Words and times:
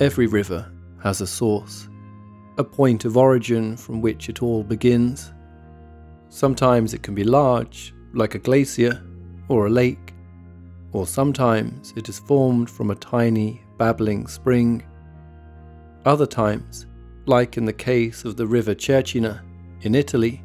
Every 0.00 0.26
river 0.26 0.68
has 1.04 1.20
a 1.20 1.26
source, 1.26 1.88
a 2.58 2.64
point 2.64 3.04
of 3.04 3.16
origin 3.16 3.76
from 3.76 4.00
which 4.00 4.28
it 4.28 4.42
all 4.42 4.64
begins. 4.64 5.32
Sometimes 6.30 6.94
it 6.94 7.04
can 7.04 7.14
be 7.14 7.22
large, 7.22 7.94
like 8.12 8.34
a 8.34 8.40
glacier 8.40 9.04
or 9.48 9.66
a 9.66 9.70
lake, 9.70 10.12
or 10.90 11.06
sometimes 11.06 11.92
it 11.94 12.08
is 12.08 12.18
formed 12.18 12.68
from 12.68 12.90
a 12.90 12.96
tiny, 12.96 13.62
babbling 13.78 14.26
spring. 14.26 14.82
Other 16.04 16.26
times, 16.26 16.86
like 17.26 17.56
in 17.56 17.64
the 17.64 17.72
case 17.72 18.24
of 18.24 18.36
the 18.36 18.48
river 18.48 18.74
Cecina 18.74 19.42
in 19.82 19.94
Italy, 19.94 20.42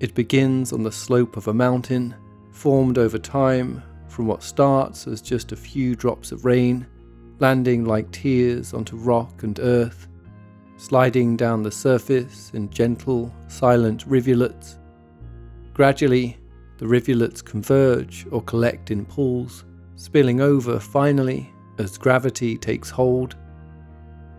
it 0.00 0.16
begins 0.16 0.72
on 0.72 0.82
the 0.82 0.90
slope 0.90 1.36
of 1.36 1.46
a 1.46 1.54
mountain, 1.54 2.12
formed 2.50 2.98
over 2.98 3.18
time 3.18 3.84
from 4.08 4.26
what 4.26 4.42
starts 4.42 5.06
as 5.06 5.22
just 5.22 5.52
a 5.52 5.56
few 5.56 5.94
drops 5.94 6.32
of 6.32 6.44
rain, 6.44 6.88
landing 7.40 7.84
like 7.84 8.10
tears 8.12 8.74
onto 8.74 8.96
rock 8.96 9.42
and 9.42 9.58
earth, 9.60 10.06
sliding 10.76 11.36
down 11.36 11.62
the 11.62 11.70
surface 11.70 12.50
in 12.54 12.70
gentle, 12.70 13.34
silent 13.48 14.04
rivulets. 14.06 14.78
Gradually, 15.72 16.36
the 16.78 16.86
rivulets 16.86 17.42
converge 17.42 18.26
or 18.30 18.42
collect 18.42 18.90
in 18.90 19.04
pools, 19.04 19.64
spilling 19.96 20.40
over 20.40 20.78
finally 20.78 21.50
as 21.78 21.98
gravity 21.98 22.56
takes 22.56 22.90
hold. 22.90 23.36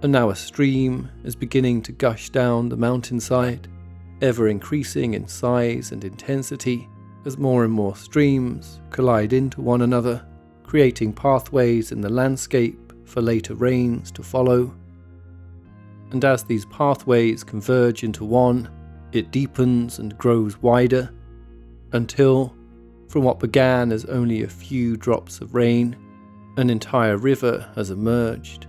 And 0.03 0.11
now 0.11 0.29
a 0.29 0.35
stream 0.35 1.09
is 1.23 1.35
beginning 1.35 1.81
to 1.83 1.91
gush 1.91 2.29
down 2.29 2.69
the 2.69 2.77
mountainside, 2.77 3.67
ever 4.21 4.47
increasing 4.47 5.15
in 5.15 5.27
size 5.27 5.91
and 5.91 6.03
intensity 6.03 6.87
as 7.25 7.37
more 7.37 7.63
and 7.63 7.73
more 7.73 7.95
streams 7.95 8.79
collide 8.89 9.33
into 9.33 9.61
one 9.61 9.81
another, 9.81 10.25
creating 10.63 11.13
pathways 11.13 11.91
in 11.91 12.01
the 12.01 12.09
landscape 12.09 12.90
for 13.05 13.21
later 13.21 13.55
rains 13.55 14.11
to 14.11 14.23
follow. 14.23 14.73
And 16.11 16.23
as 16.25 16.43
these 16.43 16.65
pathways 16.65 17.43
converge 17.43 18.03
into 18.03 18.25
one, 18.25 18.69
it 19.11 19.31
deepens 19.31 19.99
and 19.99 20.17
grows 20.17 20.61
wider 20.61 21.11
until, 21.91 22.55
from 23.09 23.23
what 23.23 23.39
began 23.39 23.91
as 23.91 24.05
only 24.05 24.43
a 24.43 24.47
few 24.47 24.95
drops 24.97 25.41
of 25.41 25.53
rain, 25.55 25.95
an 26.57 26.69
entire 26.69 27.17
river 27.17 27.69
has 27.75 27.89
emerged. 27.91 28.67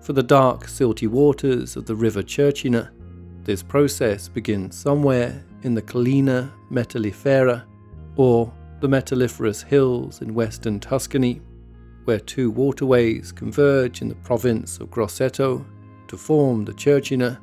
For 0.00 0.12
the 0.12 0.22
dark, 0.22 0.66
silty 0.66 1.08
waters 1.08 1.76
of 1.76 1.86
the 1.86 1.94
river 1.94 2.22
Cecina, 2.22 2.90
this 3.44 3.62
process 3.62 4.28
begins 4.28 4.76
somewhere 4.76 5.44
in 5.62 5.74
the 5.74 5.82
Collina 5.82 6.50
Metallifera, 6.70 7.64
or 8.16 8.52
the 8.80 8.88
Metalliferous 8.88 9.64
Hills 9.64 10.22
in 10.22 10.34
western 10.34 10.80
Tuscany, 10.80 11.40
where 12.08 12.18
two 12.18 12.50
waterways 12.50 13.30
converge 13.32 14.00
in 14.00 14.08
the 14.08 14.14
province 14.14 14.78
of 14.80 14.88
Grosseto 14.88 15.62
to 16.06 16.16
form 16.16 16.64
the 16.64 16.72
Cecina. 16.72 17.38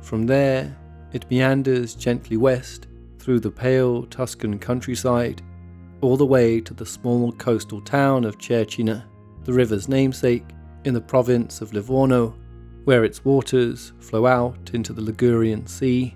From 0.00 0.24
there, 0.24 0.78
it 1.12 1.28
meanders 1.32 1.96
gently 1.96 2.36
west 2.36 2.86
through 3.18 3.40
the 3.40 3.50
pale 3.50 4.04
Tuscan 4.04 4.60
countryside, 4.60 5.42
all 6.00 6.16
the 6.16 6.24
way 6.24 6.60
to 6.60 6.74
the 6.74 6.86
small 6.86 7.32
coastal 7.32 7.80
town 7.80 8.24
of 8.24 8.38
Cecina, 8.38 9.04
the 9.42 9.52
river's 9.52 9.88
namesake, 9.88 10.46
in 10.84 10.94
the 10.94 11.00
province 11.00 11.60
of 11.60 11.72
Livorno, 11.72 12.36
where 12.84 13.04
its 13.04 13.24
waters 13.24 13.94
flow 13.98 14.26
out 14.26 14.70
into 14.74 14.92
the 14.92 15.02
Ligurian 15.02 15.66
Sea. 15.66 16.14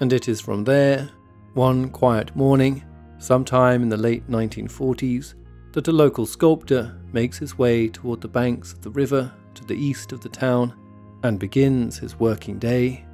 And 0.00 0.14
it 0.14 0.30
is 0.30 0.40
from 0.40 0.64
there, 0.64 1.10
one 1.52 1.90
quiet 1.90 2.34
morning, 2.34 2.82
sometime 3.18 3.82
in 3.82 3.90
the 3.90 3.98
late 3.98 4.26
1940s, 4.30 5.34
that 5.72 5.88
a 5.88 5.92
local 5.92 6.26
sculptor 6.26 6.96
makes 7.12 7.38
his 7.38 7.56
way 7.56 7.88
toward 7.88 8.20
the 8.20 8.28
banks 8.28 8.72
of 8.72 8.82
the 8.82 8.90
river 8.90 9.32
to 9.54 9.64
the 9.64 9.74
east 9.74 10.12
of 10.12 10.20
the 10.20 10.28
town 10.28 10.74
and 11.22 11.38
begins 11.38 11.98
his 11.98 12.18
working 12.18 12.58
day. 12.58 13.04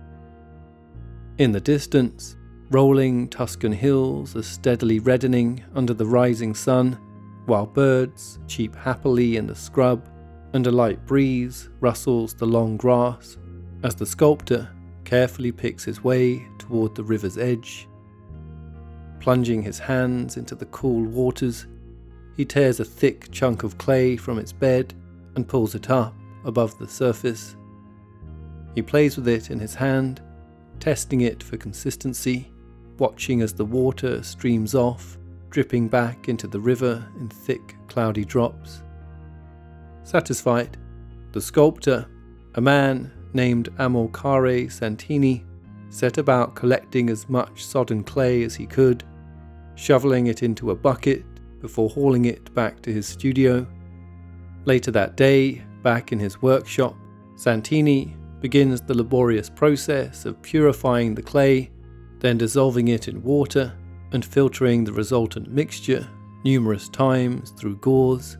In 1.38 1.52
the 1.52 1.60
distance, 1.60 2.36
rolling 2.70 3.28
Tuscan 3.28 3.72
hills 3.72 4.34
are 4.36 4.42
steadily 4.42 4.98
reddening 4.98 5.62
under 5.74 5.92
the 5.92 6.06
rising 6.06 6.54
sun, 6.54 6.98
while 7.46 7.66
birds 7.66 8.38
cheep 8.46 8.74
happily 8.74 9.36
in 9.36 9.46
the 9.46 9.54
scrub, 9.54 10.08
and 10.52 10.66
a 10.66 10.72
light 10.72 11.04
breeze 11.06 11.68
rustles 11.80 12.34
the 12.34 12.46
long 12.46 12.76
grass 12.76 13.36
as 13.82 13.94
the 13.94 14.06
sculptor 14.06 14.68
carefully 15.04 15.52
picks 15.52 15.84
his 15.84 16.02
way 16.02 16.46
toward 16.58 16.94
the 16.94 17.04
river's 17.04 17.36
edge. 17.36 17.86
Plunging 19.20 19.62
his 19.62 19.78
hands 19.78 20.36
into 20.36 20.54
the 20.54 20.66
cool 20.66 21.04
waters, 21.04 21.66
he 22.36 22.44
tears 22.44 22.80
a 22.80 22.84
thick 22.84 23.30
chunk 23.30 23.62
of 23.62 23.78
clay 23.78 24.16
from 24.16 24.38
its 24.38 24.52
bed 24.52 24.94
and 25.34 25.48
pulls 25.48 25.74
it 25.74 25.90
up 25.90 26.14
above 26.44 26.78
the 26.78 26.88
surface. 26.88 27.56
He 28.74 28.82
plays 28.82 29.16
with 29.16 29.28
it 29.28 29.50
in 29.50 29.58
his 29.58 29.74
hand 29.74 30.20
testing 30.80 31.22
it 31.22 31.42
for 31.42 31.56
consistency, 31.56 32.50
watching 32.98 33.42
as 33.42 33.52
the 33.52 33.64
water 33.64 34.22
streams 34.22 34.74
off, 34.74 35.18
dripping 35.50 35.88
back 35.88 36.28
into 36.28 36.46
the 36.46 36.60
river 36.60 37.06
in 37.18 37.28
thick, 37.28 37.76
cloudy 37.88 38.24
drops. 38.24 38.82
Satisfied, 40.02 40.76
the 41.32 41.40
sculptor, 41.40 42.06
a 42.54 42.60
man 42.60 43.12
named 43.32 43.74
Amilcare 43.76 44.70
Santini, 44.70 45.44
set 45.90 46.18
about 46.18 46.54
collecting 46.54 47.10
as 47.10 47.28
much 47.28 47.64
sodden 47.64 48.02
clay 48.02 48.42
as 48.42 48.54
he 48.54 48.66
could, 48.66 49.04
shoveling 49.74 50.26
it 50.26 50.42
into 50.42 50.70
a 50.70 50.74
bucket 50.74 51.24
before 51.60 51.88
hauling 51.90 52.24
it 52.26 52.52
back 52.54 52.82
to 52.82 52.92
his 52.92 53.06
studio. 53.06 53.66
Later 54.64 54.90
that 54.90 55.16
day, 55.16 55.62
back 55.82 56.12
in 56.12 56.18
his 56.18 56.42
workshop, 56.42 56.96
Santini 57.36 58.16
begins 58.40 58.80
the 58.80 58.96
laborious 58.96 59.50
process 59.50 60.24
of 60.24 60.40
purifying 60.42 61.14
the 61.14 61.22
clay, 61.22 61.70
then 62.20 62.38
dissolving 62.38 62.88
it 62.88 63.08
in 63.08 63.22
water 63.22 63.72
and 64.12 64.24
filtering 64.24 64.84
the 64.84 64.92
resultant 64.92 65.50
mixture 65.50 66.06
numerous 66.44 66.88
times 66.88 67.50
through 67.50 67.76
gauze. 67.76 68.38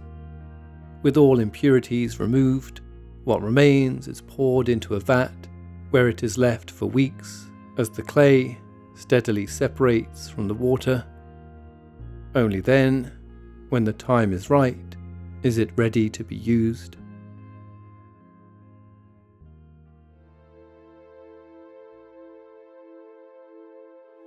With 1.02 1.16
all 1.16 1.40
impurities 1.40 2.20
removed, 2.20 2.80
what 3.24 3.42
remains 3.42 4.08
is 4.08 4.20
poured 4.20 4.68
into 4.68 4.94
a 4.94 5.00
vat 5.00 5.34
where 5.90 6.08
it 6.08 6.22
is 6.22 6.38
left 6.38 6.70
for 6.70 6.86
weeks 6.86 7.50
as 7.78 7.90
the 7.90 8.02
clay 8.02 8.58
steadily 8.94 9.46
separates 9.46 10.30
from 10.30 10.48
the 10.48 10.54
water. 10.54 11.04
Only 12.36 12.60
then, 12.60 13.10
when 13.70 13.84
the 13.84 13.94
time 13.94 14.34
is 14.34 14.50
right, 14.50 14.76
is 15.42 15.56
it 15.56 15.70
ready 15.74 16.10
to 16.10 16.22
be 16.22 16.36
used. 16.36 16.98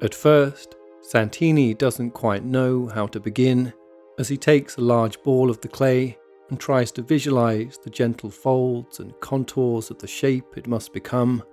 At 0.02 0.16
first, 0.16 0.75
Santini 1.02 1.75
doesn't 1.75 2.12
quite 2.12 2.44
know 2.44 2.88
how 2.88 3.06
to 3.08 3.20
begin 3.20 3.72
as 4.18 4.28
he 4.28 4.38
takes 4.38 4.78
a 4.78 4.81
large 4.81 5.22
ball 5.22 5.52
of 5.52 5.62
the 5.62 5.68
clay 5.68 6.18
and 6.50 6.59
tries 6.59 6.91
to 6.94 7.03
visualize 7.03 7.78
the 7.78 7.91
gentle 7.91 8.31
folds 8.31 9.00
and 9.00 9.14
contours 9.20 9.91
of 9.91 10.00
the 10.00 10.08
shape 10.08 10.58
it 10.58 10.66
must 10.66 10.94
become, 10.94 11.44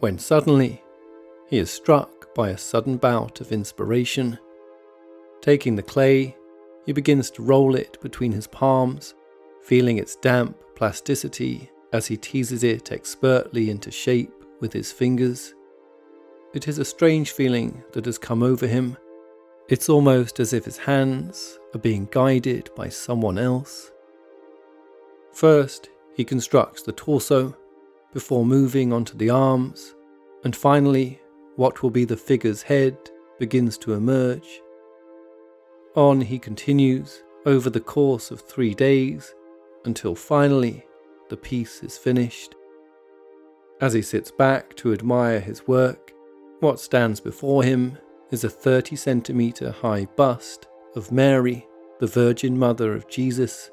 when 0.00 0.18
suddenly 0.18 0.82
he 1.48 1.56
is 1.56 1.70
struck 1.70 2.34
by 2.34 2.50
a 2.50 2.58
sudden 2.58 2.98
bout 2.98 3.40
of 3.40 3.52
inspiration. 3.52 4.38
Taking 5.48 5.76
the 5.76 5.82
clay, 5.82 6.36
he 6.84 6.92
begins 6.92 7.30
to 7.30 7.42
roll 7.42 7.74
it 7.74 7.98
between 8.02 8.32
his 8.32 8.46
palms, 8.46 9.14
feeling 9.62 9.96
its 9.96 10.14
damp 10.14 10.54
plasticity 10.76 11.70
as 11.90 12.06
he 12.06 12.18
teases 12.18 12.62
it 12.62 12.92
expertly 12.92 13.70
into 13.70 13.90
shape 13.90 14.44
with 14.60 14.74
his 14.74 14.92
fingers. 14.92 15.54
It 16.52 16.68
is 16.68 16.78
a 16.78 16.84
strange 16.84 17.30
feeling 17.30 17.82
that 17.92 18.04
has 18.04 18.18
come 18.18 18.42
over 18.42 18.66
him. 18.66 18.98
It's 19.70 19.88
almost 19.88 20.38
as 20.38 20.52
if 20.52 20.66
his 20.66 20.76
hands 20.76 21.58
are 21.74 21.80
being 21.80 22.08
guided 22.10 22.68
by 22.76 22.90
someone 22.90 23.38
else. 23.38 23.90
First, 25.32 25.88
he 26.14 26.24
constructs 26.24 26.82
the 26.82 26.92
torso, 26.92 27.56
before 28.12 28.44
moving 28.44 28.92
onto 28.92 29.16
the 29.16 29.30
arms, 29.30 29.94
and 30.44 30.54
finally, 30.54 31.22
what 31.56 31.82
will 31.82 31.88
be 31.88 32.04
the 32.04 32.18
figure's 32.18 32.60
head 32.60 32.98
begins 33.38 33.78
to 33.78 33.94
emerge. 33.94 34.60
On 35.98 36.20
he 36.20 36.38
continues 36.38 37.24
over 37.44 37.68
the 37.68 37.80
course 37.80 38.30
of 38.30 38.40
three 38.40 38.72
days 38.72 39.34
until 39.84 40.14
finally 40.14 40.86
the 41.28 41.36
piece 41.36 41.82
is 41.82 41.98
finished. 41.98 42.54
As 43.80 43.94
he 43.94 44.02
sits 44.02 44.30
back 44.30 44.76
to 44.76 44.92
admire 44.92 45.40
his 45.40 45.66
work, 45.66 46.12
what 46.60 46.78
stands 46.78 47.18
before 47.18 47.64
him 47.64 47.98
is 48.30 48.44
a 48.44 48.48
30 48.48 48.94
centimetre 48.94 49.72
high 49.72 50.04
bust 50.14 50.68
of 50.94 51.10
Mary, 51.10 51.66
the 51.98 52.06
Virgin 52.06 52.56
Mother 52.56 52.94
of 52.94 53.08
Jesus. 53.08 53.72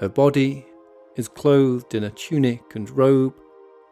Her 0.00 0.10
body 0.10 0.66
is 1.16 1.26
clothed 1.26 1.94
in 1.94 2.04
a 2.04 2.10
tunic 2.10 2.74
and 2.74 2.90
robe, 2.90 3.34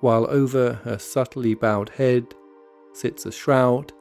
while 0.00 0.26
over 0.28 0.74
her 0.84 0.98
subtly 0.98 1.54
bowed 1.54 1.88
head 1.88 2.26
sits 2.92 3.24
a 3.24 3.32
shroud, 3.32 3.94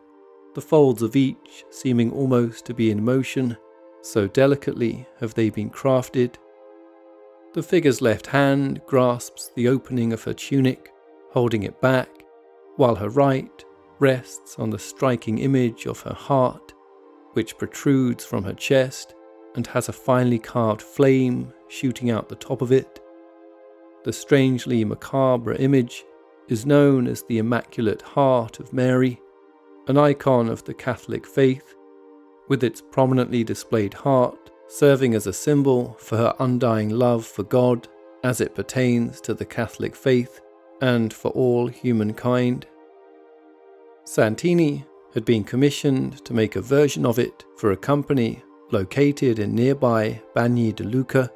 the 0.54 0.62
folds 0.62 1.02
of 1.02 1.16
each 1.16 1.64
seeming 1.70 2.12
almost 2.12 2.66
to 2.66 2.74
be 2.74 2.92
in 2.92 3.04
motion, 3.04 3.58
so 4.02 4.28
delicately 4.28 5.08
have 5.20 5.34
they 5.34 5.50
been 5.50 5.70
crafted. 5.70 6.36
The 7.54 7.64
figure's 7.64 8.02
left 8.02 8.28
hand 8.28 8.82
grasps 8.88 9.52
the 9.56 9.68
opening 9.68 10.14
of 10.14 10.24
her 10.24 10.34
tunic, 10.34 10.92
holding 11.32 11.64
it 11.64 11.80
back, 11.82 12.10
while 12.78 12.96
her 12.96 13.10
right 13.10 13.66
rests 14.00 14.58
on 14.58 14.70
the 14.70 14.80
striking 14.80 15.38
image 15.38 15.86
of 15.86 16.02
her 16.02 16.14
heart, 16.14 16.74
which 17.34 17.58
protrudes 17.58 18.26
from 18.26 18.44
her 18.44 18.54
chest 18.54 19.14
and 19.56 19.68
has 19.68 19.90
a 19.90 19.94
finely 19.94 20.40
carved 20.40 20.82
flame 20.82 21.54
shooting 21.68 22.10
out 22.10 22.30
the 22.30 22.36
top 22.36 22.62
of 22.62 22.72
it. 22.72 23.00
The 24.04 24.14
strangely 24.14 24.84
macabre 24.84 25.56
image 25.56 26.04
is 26.48 26.66
known 26.66 27.08
as 27.08 27.24
the 27.24 27.38
Immaculate 27.38 28.02
Heart 28.02 28.60
of 28.60 28.74
Mary, 28.74 29.20
an 29.88 29.98
icon 29.98 30.50
of 30.50 30.64
the 30.64 30.74
Catholic 30.74 31.26
faith, 31.26 31.76
with 32.48 32.64
its 32.64 32.82
prominently 32.82 33.44
displayed 33.44 33.94
heart 33.94 34.52
serving 34.68 35.14
as 35.14 35.28
a 35.28 35.34
symbol 35.34 35.96
for 36.00 36.18
her 36.18 36.34
undying 36.40 36.90
love 36.90 37.26
for 37.26 37.44
God 37.44 37.88
as 38.24 38.40
it 38.40 38.56
pertains 38.56 39.20
to 39.22 39.34
the 39.34 39.46
Catholic 39.46 39.96
faith 39.96 40.40
and 40.80 41.14
for 41.14 41.30
all 41.32 41.68
humankind. 41.68 42.66
Santini 44.06 44.86
had 45.14 45.26
been 45.26 45.44
commissioned 45.44 46.24
to 46.26 46.34
make 46.34 46.56
a 46.56 46.62
version 46.62 47.06
of 47.06 47.20
it 47.20 47.44
for 47.58 47.72
a 47.72 47.78
company 47.78 48.42
located 48.72 49.40
in 49.40 49.54
nearby 49.54 50.22
Bagni 50.36 50.74
di 50.74 50.86
Lucca, 50.86 51.30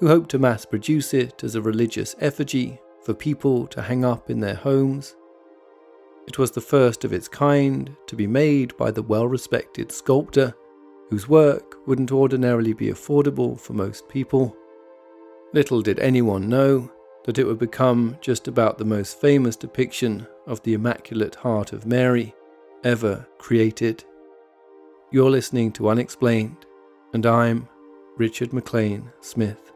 who 0.00 0.08
hoped 0.08 0.30
to 0.30 0.38
mass 0.38 0.64
produce 0.64 1.14
it 1.14 1.44
as 1.44 1.54
a 1.54 1.62
religious 1.62 2.16
effigy 2.18 2.80
for 3.04 3.14
people 3.14 3.68
to 3.68 3.82
hang 3.82 4.04
up 4.04 4.30
in 4.30 4.40
their 4.40 4.56
homes. 4.56 5.14
It 6.26 6.38
was 6.38 6.50
the 6.50 6.60
first 6.60 7.04
of 7.04 7.12
its 7.12 7.28
kind 7.28 7.94
to 8.06 8.16
be 8.16 8.26
made 8.26 8.76
by 8.76 8.90
the 8.90 9.02
well 9.02 9.26
respected 9.26 9.92
sculptor 9.92 10.54
whose 11.10 11.28
work 11.28 11.76
wouldn't 11.86 12.12
ordinarily 12.12 12.72
be 12.72 12.88
affordable 12.88 13.58
for 13.60 13.74
most 13.74 14.08
people. 14.08 14.56
Little 15.52 15.82
did 15.82 16.00
anyone 16.00 16.48
know 16.48 16.90
that 17.24 17.38
it 17.38 17.44
would 17.44 17.58
become 17.58 18.16
just 18.20 18.48
about 18.48 18.78
the 18.78 18.84
most 18.84 19.20
famous 19.20 19.54
depiction 19.54 20.26
of 20.46 20.62
the 20.62 20.74
Immaculate 20.74 21.36
Heart 21.36 21.72
of 21.72 21.86
Mary 21.86 22.34
ever 22.82 23.26
created. 23.38 24.04
You're 25.10 25.30
listening 25.30 25.72
to 25.72 25.88
Unexplained, 25.88 26.66
and 27.12 27.24
I'm 27.24 27.68
Richard 28.16 28.52
MacLean 28.52 29.12
Smith. 29.20 29.73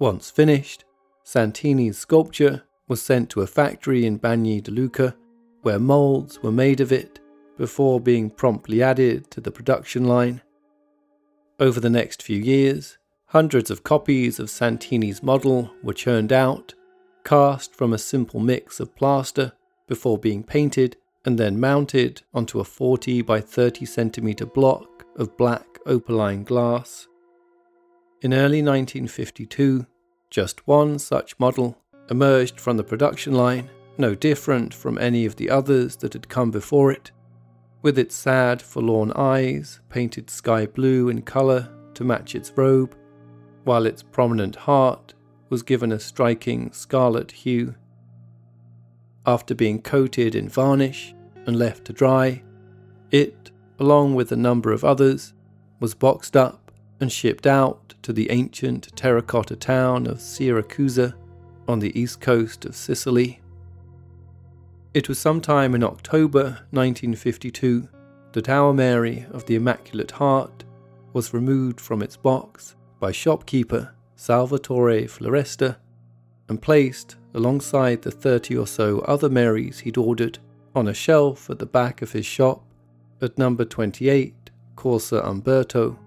Once 0.00 0.30
finished, 0.30 0.86
Santini's 1.22 1.98
sculpture 1.98 2.62
was 2.88 3.02
sent 3.02 3.28
to 3.28 3.42
a 3.42 3.46
factory 3.46 4.06
in 4.06 4.18
Bagni 4.18 4.62
di 4.62 4.72
Lucca 4.72 5.14
where 5.60 5.78
moulds 5.78 6.42
were 6.42 6.50
made 6.50 6.80
of 6.80 6.90
it 6.90 7.20
before 7.58 8.00
being 8.00 8.30
promptly 8.30 8.82
added 8.82 9.30
to 9.30 9.42
the 9.42 9.50
production 9.50 10.06
line. 10.06 10.40
Over 11.58 11.80
the 11.80 11.90
next 11.90 12.22
few 12.22 12.38
years, 12.38 12.96
hundreds 13.26 13.70
of 13.70 13.84
copies 13.84 14.40
of 14.40 14.48
Santini's 14.48 15.22
model 15.22 15.70
were 15.82 15.92
churned 15.92 16.32
out, 16.32 16.72
cast 17.22 17.74
from 17.74 17.92
a 17.92 17.98
simple 17.98 18.40
mix 18.40 18.80
of 18.80 18.96
plaster 18.96 19.52
before 19.86 20.16
being 20.16 20.42
painted 20.42 20.96
and 21.26 21.38
then 21.38 21.60
mounted 21.60 22.22
onto 22.32 22.58
a 22.58 22.64
40 22.64 23.20
by 23.20 23.42
30 23.42 23.84
centimeter 23.84 24.46
block 24.46 25.04
of 25.16 25.36
black 25.36 25.78
opaline 25.86 26.42
glass. 26.42 27.06
In 28.22 28.34
early 28.34 28.62
1952, 28.62 29.86
just 30.30 30.66
one 30.66 30.98
such 30.98 31.38
model 31.38 31.76
emerged 32.08 32.60
from 32.60 32.76
the 32.76 32.84
production 32.84 33.34
line, 33.34 33.68
no 33.98 34.14
different 34.14 34.72
from 34.72 34.98
any 34.98 35.26
of 35.26 35.36
the 35.36 35.50
others 35.50 35.96
that 35.96 36.12
had 36.12 36.28
come 36.28 36.50
before 36.50 36.90
it, 36.90 37.10
with 37.82 37.98
its 37.98 38.14
sad, 38.14 38.60
forlorn 38.60 39.12
eyes 39.12 39.80
painted 39.88 40.30
sky 40.30 40.66
blue 40.66 41.08
in 41.08 41.22
colour 41.22 41.68
to 41.94 42.04
match 42.04 42.34
its 42.34 42.52
robe, 42.56 42.96
while 43.64 43.86
its 43.86 44.02
prominent 44.02 44.56
heart 44.56 45.14
was 45.48 45.62
given 45.62 45.92
a 45.92 46.00
striking 46.00 46.72
scarlet 46.72 47.32
hue. 47.32 47.74
After 49.26 49.54
being 49.54 49.82
coated 49.82 50.34
in 50.34 50.48
varnish 50.48 51.14
and 51.46 51.58
left 51.58 51.84
to 51.86 51.92
dry, 51.92 52.42
it, 53.10 53.50
along 53.78 54.14
with 54.14 54.32
a 54.32 54.36
number 54.36 54.72
of 54.72 54.84
others, 54.84 55.34
was 55.80 55.94
boxed 55.94 56.36
up 56.36 56.59
and 57.00 57.10
shipped 57.10 57.46
out 57.46 57.94
to 58.02 58.12
the 58.12 58.30
ancient 58.30 58.94
terracotta 58.96 59.56
town 59.56 60.06
of 60.06 60.18
Siracusa 60.18 61.14
on 61.66 61.78
the 61.78 61.98
east 61.98 62.20
coast 62.20 62.64
of 62.64 62.74
Sicily. 62.74 63.40
It 64.92 65.08
was 65.08 65.18
sometime 65.18 65.74
in 65.74 65.84
October 65.84 66.66
1952 66.70 67.88
that 68.32 68.48
Our 68.48 68.72
Mary 68.72 69.26
of 69.30 69.46
the 69.46 69.54
Immaculate 69.54 70.10
Heart 70.12 70.64
was 71.12 71.34
removed 71.34 71.80
from 71.80 72.02
its 72.02 72.16
box 72.16 72.76
by 72.98 73.12
shopkeeper 73.12 73.94
Salvatore 74.16 75.06
Floresta 75.06 75.76
and 76.48 76.60
placed 76.60 77.16
alongside 77.34 78.02
the 78.02 78.10
30 78.10 78.56
or 78.56 78.66
so 78.66 78.98
other 79.00 79.28
Marys 79.28 79.80
he'd 79.80 79.96
ordered 79.96 80.38
on 80.74 80.88
a 80.88 80.94
shelf 80.94 81.48
at 81.50 81.58
the 81.58 81.66
back 81.66 82.02
of 82.02 82.12
his 82.12 82.26
shop 82.26 82.64
at 83.22 83.38
number 83.38 83.64
28 83.64 84.50
Corso 84.76 85.20
Umberto. 85.22 85.98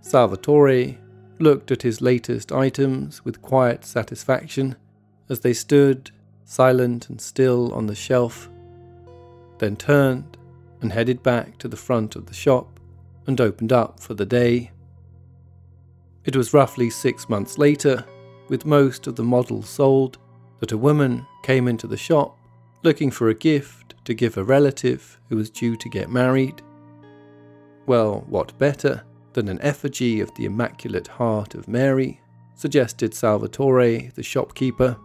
Salvatore 0.00 0.96
looked 1.38 1.70
at 1.70 1.82
his 1.82 2.00
latest 2.00 2.52
items 2.52 3.24
with 3.24 3.42
quiet 3.42 3.84
satisfaction 3.84 4.76
as 5.28 5.40
they 5.40 5.52
stood 5.52 6.10
silent 6.44 7.08
and 7.08 7.20
still 7.20 7.72
on 7.72 7.86
the 7.86 7.94
shelf, 7.94 8.50
then 9.58 9.76
turned 9.76 10.36
and 10.80 10.92
headed 10.92 11.22
back 11.22 11.58
to 11.58 11.68
the 11.68 11.76
front 11.76 12.16
of 12.16 12.26
the 12.26 12.34
shop 12.34 12.80
and 13.26 13.40
opened 13.40 13.72
up 13.72 14.00
for 14.00 14.14
the 14.14 14.26
day. 14.26 14.70
It 16.24 16.34
was 16.34 16.52
roughly 16.52 16.90
six 16.90 17.28
months 17.28 17.56
later, 17.58 18.04
with 18.48 18.66
most 18.66 19.06
of 19.06 19.16
the 19.16 19.22
models 19.22 19.68
sold, 19.68 20.18
that 20.58 20.72
a 20.72 20.78
woman 20.78 21.26
came 21.42 21.68
into 21.68 21.86
the 21.86 21.96
shop 21.96 22.36
looking 22.82 23.10
for 23.10 23.28
a 23.28 23.34
gift 23.34 23.94
to 24.04 24.14
give 24.14 24.36
a 24.36 24.44
relative 24.44 25.18
who 25.28 25.36
was 25.36 25.50
due 25.50 25.76
to 25.76 25.88
get 25.88 26.10
married. 26.10 26.62
Well, 27.86 28.24
what 28.28 28.58
better 28.58 29.04
than 29.32 29.48
an 29.48 29.60
effigy 29.62 30.20
of 30.20 30.34
the 30.34 30.44
Immaculate 30.44 31.08
Heart 31.08 31.54
of 31.54 31.68
Mary, 31.68 32.20
suggested 32.54 33.14
Salvatore, 33.14 34.10
the 34.14 34.22
shopkeeper, 34.22 34.96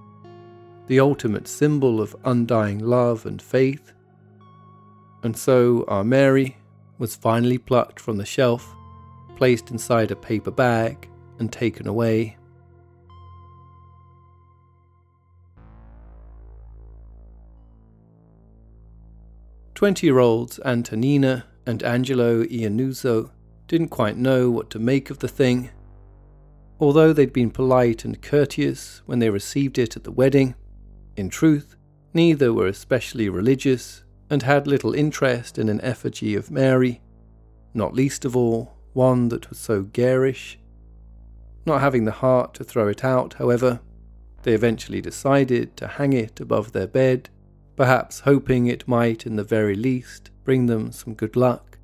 the 0.88 1.00
ultimate 1.00 1.48
symbol 1.48 2.02
of 2.02 2.16
undying 2.26 2.80
love 2.80 3.26
and 3.26 3.42
faith. 3.42 3.94
And 5.24 5.36
so 5.36 5.86
our 5.88 6.04
Mary 6.04 6.58
was 6.98 7.16
finally 7.16 7.58
plucked 7.58 8.00
from 8.00 8.18
the 8.18 8.26
shelf, 8.26 8.76
placed 9.36 9.72
inside 9.72 10.12
a 10.12 10.16
paper 10.16 10.52
bag, 10.52 11.10
and 11.40 11.52
taken 11.52 11.88
away. 11.88 12.38
Twenty 19.74 20.08
year 20.08 20.20
olds 20.20 20.60
Antonina 20.64 21.46
and 21.66 21.84
Angelo 21.84 22.44
Iannuso 22.46 23.32
didn't 23.68 23.90
quite 23.90 24.18
know 24.18 24.50
what 24.52 24.70
to 24.72 24.80
make 24.80 25.10
of 25.10 25.20
the 25.20 25.28
thing. 25.28 25.70
Although 26.80 27.14
they'd 27.14 27.34
been 27.34 27.52
polite 27.52 28.06
and 28.06 28.22
courteous 28.22 29.02
when 29.06 29.20
they 29.20 29.30
received 29.30 29.78
it 29.78 29.96
at 29.96 30.04
the 30.04 30.12
wedding, 30.12 30.56
in 31.16 31.30
truth, 31.30 31.76
neither 32.14 32.54
were 32.54 32.68
especially 32.68 33.30
religious 33.30 34.04
and 34.30 34.44
had 34.44 34.68
little 34.68 34.94
interest 34.94 35.58
in 35.58 35.70
an 35.70 35.82
effigy 35.82 36.36
of 36.36 36.52
Mary, 36.52 37.02
not 37.74 37.94
least 37.94 38.26
of 38.26 38.36
all 38.36 38.76
one 38.94 39.30
that 39.30 39.50
was 39.50 39.60
so 39.60 39.84
garish. 39.84 40.58
Not 41.66 41.82
having 41.82 42.06
the 42.06 42.12
heart 42.12 42.54
to 42.56 42.64
throw 42.64 42.88
it 42.88 43.04
out, 43.04 43.36
however, 43.36 43.82
they 44.44 44.54
eventually 44.54 45.02
decided 45.02 45.76
to 45.78 45.88
hang 45.88 46.14
it 46.14 46.40
above 46.40 46.72
their 46.72 46.88
bed, 46.88 47.30
perhaps 47.76 48.22
hoping 48.22 48.68
it 48.68 48.88
might, 48.88 49.26
in 49.26 49.36
the 49.36 49.44
very 49.44 49.76
least, 49.76 50.30
bring 50.44 50.68
them 50.68 50.92
some 50.92 51.14
good 51.14 51.36
luck. 51.36 51.75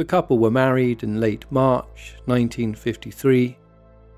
The 0.00 0.06
couple 0.06 0.38
were 0.38 0.50
married 0.50 1.02
in 1.02 1.20
late 1.20 1.44
March 1.50 2.14
1953, 2.24 3.58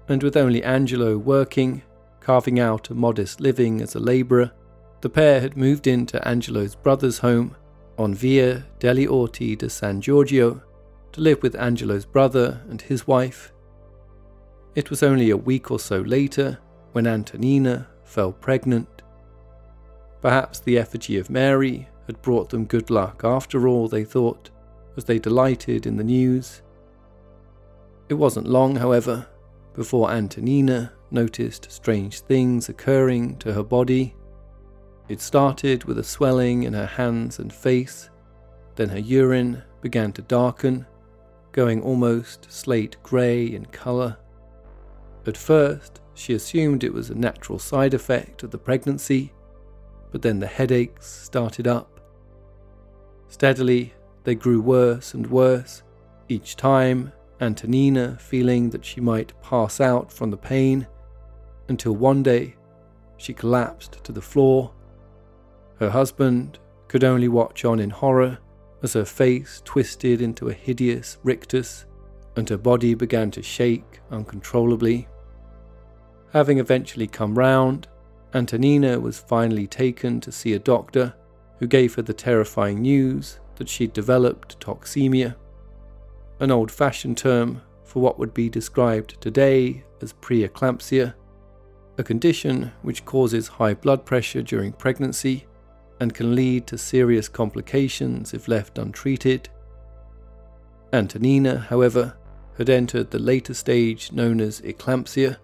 and 0.07 0.23
with 0.23 0.37
only 0.37 0.62
Angelo 0.62 1.19
working, 1.19 1.83
carving 2.21 2.61
out 2.61 2.91
a 2.91 2.95
modest 2.95 3.41
living 3.41 3.81
as 3.81 3.97
a 3.97 3.99
labourer, 3.99 4.53
the 5.01 5.11
pair 5.11 5.41
had 5.41 5.57
moved 5.57 5.89
into 5.89 6.25
Angelo's 6.29 6.77
brother's 6.77 7.19
home 7.19 7.57
on 7.99 8.15
Via 8.15 8.65
degli 8.79 9.09
Orti 9.09 9.59
di 9.59 9.69
San 9.69 10.01
Giorgio 10.01 10.62
to 11.11 11.21
live 11.21 11.43
with 11.43 11.57
Angelo's 11.57 12.05
brother 12.05 12.61
and 12.71 12.81
his 12.81 13.09
wife. 13.09 13.53
It 14.77 14.89
was 14.89 15.03
only 15.03 15.31
a 15.31 15.37
week 15.37 15.73
or 15.73 15.81
so 15.81 16.01
later 16.03 16.61
when 16.93 17.09
Antonina 17.09 17.89
fell 18.05 18.31
pregnant. 18.31 19.03
Perhaps 20.21 20.61
the 20.61 20.79
effigy 20.79 21.19
of 21.19 21.29
Mary 21.29 21.89
had 22.07 22.23
brought 22.23 22.51
them 22.51 22.67
good 22.67 22.89
luck 22.89 23.23
after 23.25 23.67
all, 23.67 23.89
they 23.89 24.05
thought 24.05 24.51
as 24.97 25.05
they 25.05 25.19
delighted 25.19 25.87
in 25.87 25.97
the 25.97 26.05
news. 26.05 26.63
It 28.09 28.15
wasn't 28.15 28.49
long, 28.49 28.77
however, 28.77 29.27
before 29.75 30.11
Antonina 30.11 30.93
noticed 31.11 31.71
strange 31.71 32.21
things 32.21 32.69
occurring 32.69 33.37
to 33.39 33.53
her 33.53 33.63
body. 33.63 34.15
It 35.09 35.21
started 35.21 35.85
with 35.85 35.99
a 35.99 36.05
swelling 36.05 36.63
in 36.65 36.73
her 36.73 36.87
hands 36.87 37.39
and 37.39 37.53
face, 37.53 38.11
Then 38.75 38.89
her 38.89 38.99
urine 38.99 39.63
began 39.83 40.13
to 40.13 40.23
darken, 40.23 40.87
going 41.53 41.83
almost 41.83 42.51
slate 42.51 42.97
grey 43.03 43.47
in 43.47 43.67
colour. 43.67 44.17
At 45.27 45.37
first, 45.37 46.01
she 46.15 46.35
assumed 46.35 46.83
it 46.83 46.93
was 46.93 47.11
a 47.11 47.15
natural 47.15 47.59
side 47.59 47.95
effect 47.95 48.43
of 48.43 48.51
the 48.51 48.59
pregnancy, 48.59 49.33
but 50.11 50.23
then 50.23 50.39
the 50.39 50.47
headaches 50.47 51.07
started 51.07 51.67
up. 51.67 52.01
Steadily, 53.29 53.93
they 54.25 54.35
grew 54.35 54.61
worse 54.61 55.14
and 55.14 55.26
worse, 55.26 55.83
each 56.29 56.57
time 56.57 57.12
Antonina 57.41 58.17
feeling 58.21 58.71
that 58.71 58.85
she 58.85 59.00
might 59.00 59.41
pass 59.43 59.81
out 59.81 60.12
from 60.12 60.31
the 60.31 60.37
pain, 60.37 60.87
until 61.69 61.97
one 61.97 62.23
day 62.23 62.55
she 63.17 63.33
collapsed 63.33 64.02
to 64.05 64.12
the 64.12 64.21
floor. 64.21 64.73
Her 65.79 65.91
husband 65.91 66.59
could 66.88 67.05
only 67.05 67.29
watch 67.29 67.64
on 67.64 67.81
in 67.81 67.91
horror 67.91 68.38
as 68.83 68.93
her 68.93 69.05
face 69.05 69.62
twisted 69.64 70.21
into 70.21 70.49
a 70.49 70.52
hideous 70.52 71.19
rictus 71.23 71.87
and 72.37 72.49
her 72.49 72.59
body 72.59 72.95
began 72.95 73.31
to 73.31 73.43
shake 73.43 74.00
uncontrollably. 74.11 75.09
Having 76.33 76.59
eventually 76.59 77.07
come 77.07 77.35
round, 77.38 77.88
Antonina 78.35 78.99
was 78.99 79.21
finally 79.21 79.67
taken 79.67 80.21
to 80.21 80.33
see 80.33 80.55
a 80.55 80.59
doctor 80.59 81.14
who 81.59 81.67
gave 81.67 81.95
her 81.95 82.02
the 82.02 82.14
terrifying 82.14 82.81
news 82.81 83.38
that 83.62 83.69
she'd 83.69 83.92
developed 83.92 84.59
toxemia, 84.59 85.37
an 86.40 86.50
old 86.50 86.69
fashioned 86.69 87.16
term 87.16 87.62
for 87.85 88.02
what 88.02 88.19
would 88.19 88.35
be 88.35 88.49
described 88.49 89.21
today 89.21 89.85
as 90.00 90.12
preeclampsia, 90.14 91.14
a 91.97 92.02
condition 92.02 92.73
which 92.83 93.04
causes 93.04 93.47
high 93.47 93.73
blood 93.73 94.04
pressure 94.04 94.42
during 94.42 94.73
pregnancy 94.73 95.47
and 96.00 96.12
can 96.12 96.35
lead 96.35 96.66
to 96.66 96.76
serious 96.76 97.28
complications 97.28 98.35
if 98.35 98.49
left 98.49 98.78
untreated. 98.78 99.49
Antonina, 100.92 101.59
however, 101.59 102.16
had 102.59 102.69
entered 102.69 103.12
the 103.12 103.21
later 103.21 103.54
stage 103.54 104.11
known 104.11 104.40
as 104.40 104.61
eclampsia 104.62 105.37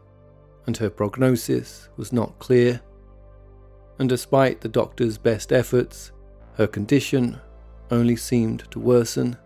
and 0.67 0.77
her 0.79 0.91
prognosis 0.91 1.89
was 1.97 2.13
not 2.13 2.37
clear. 2.41 2.81
And 4.01 4.09
despite 4.09 4.61
the 4.61 4.69
doctor's 4.69 5.19
best 5.19 5.53
efforts, 5.53 6.11
her 6.55 6.67
condition 6.67 7.39
only 7.91 8.17
seemed 8.17 8.71
to 8.71 8.79
worsen. 8.79 9.37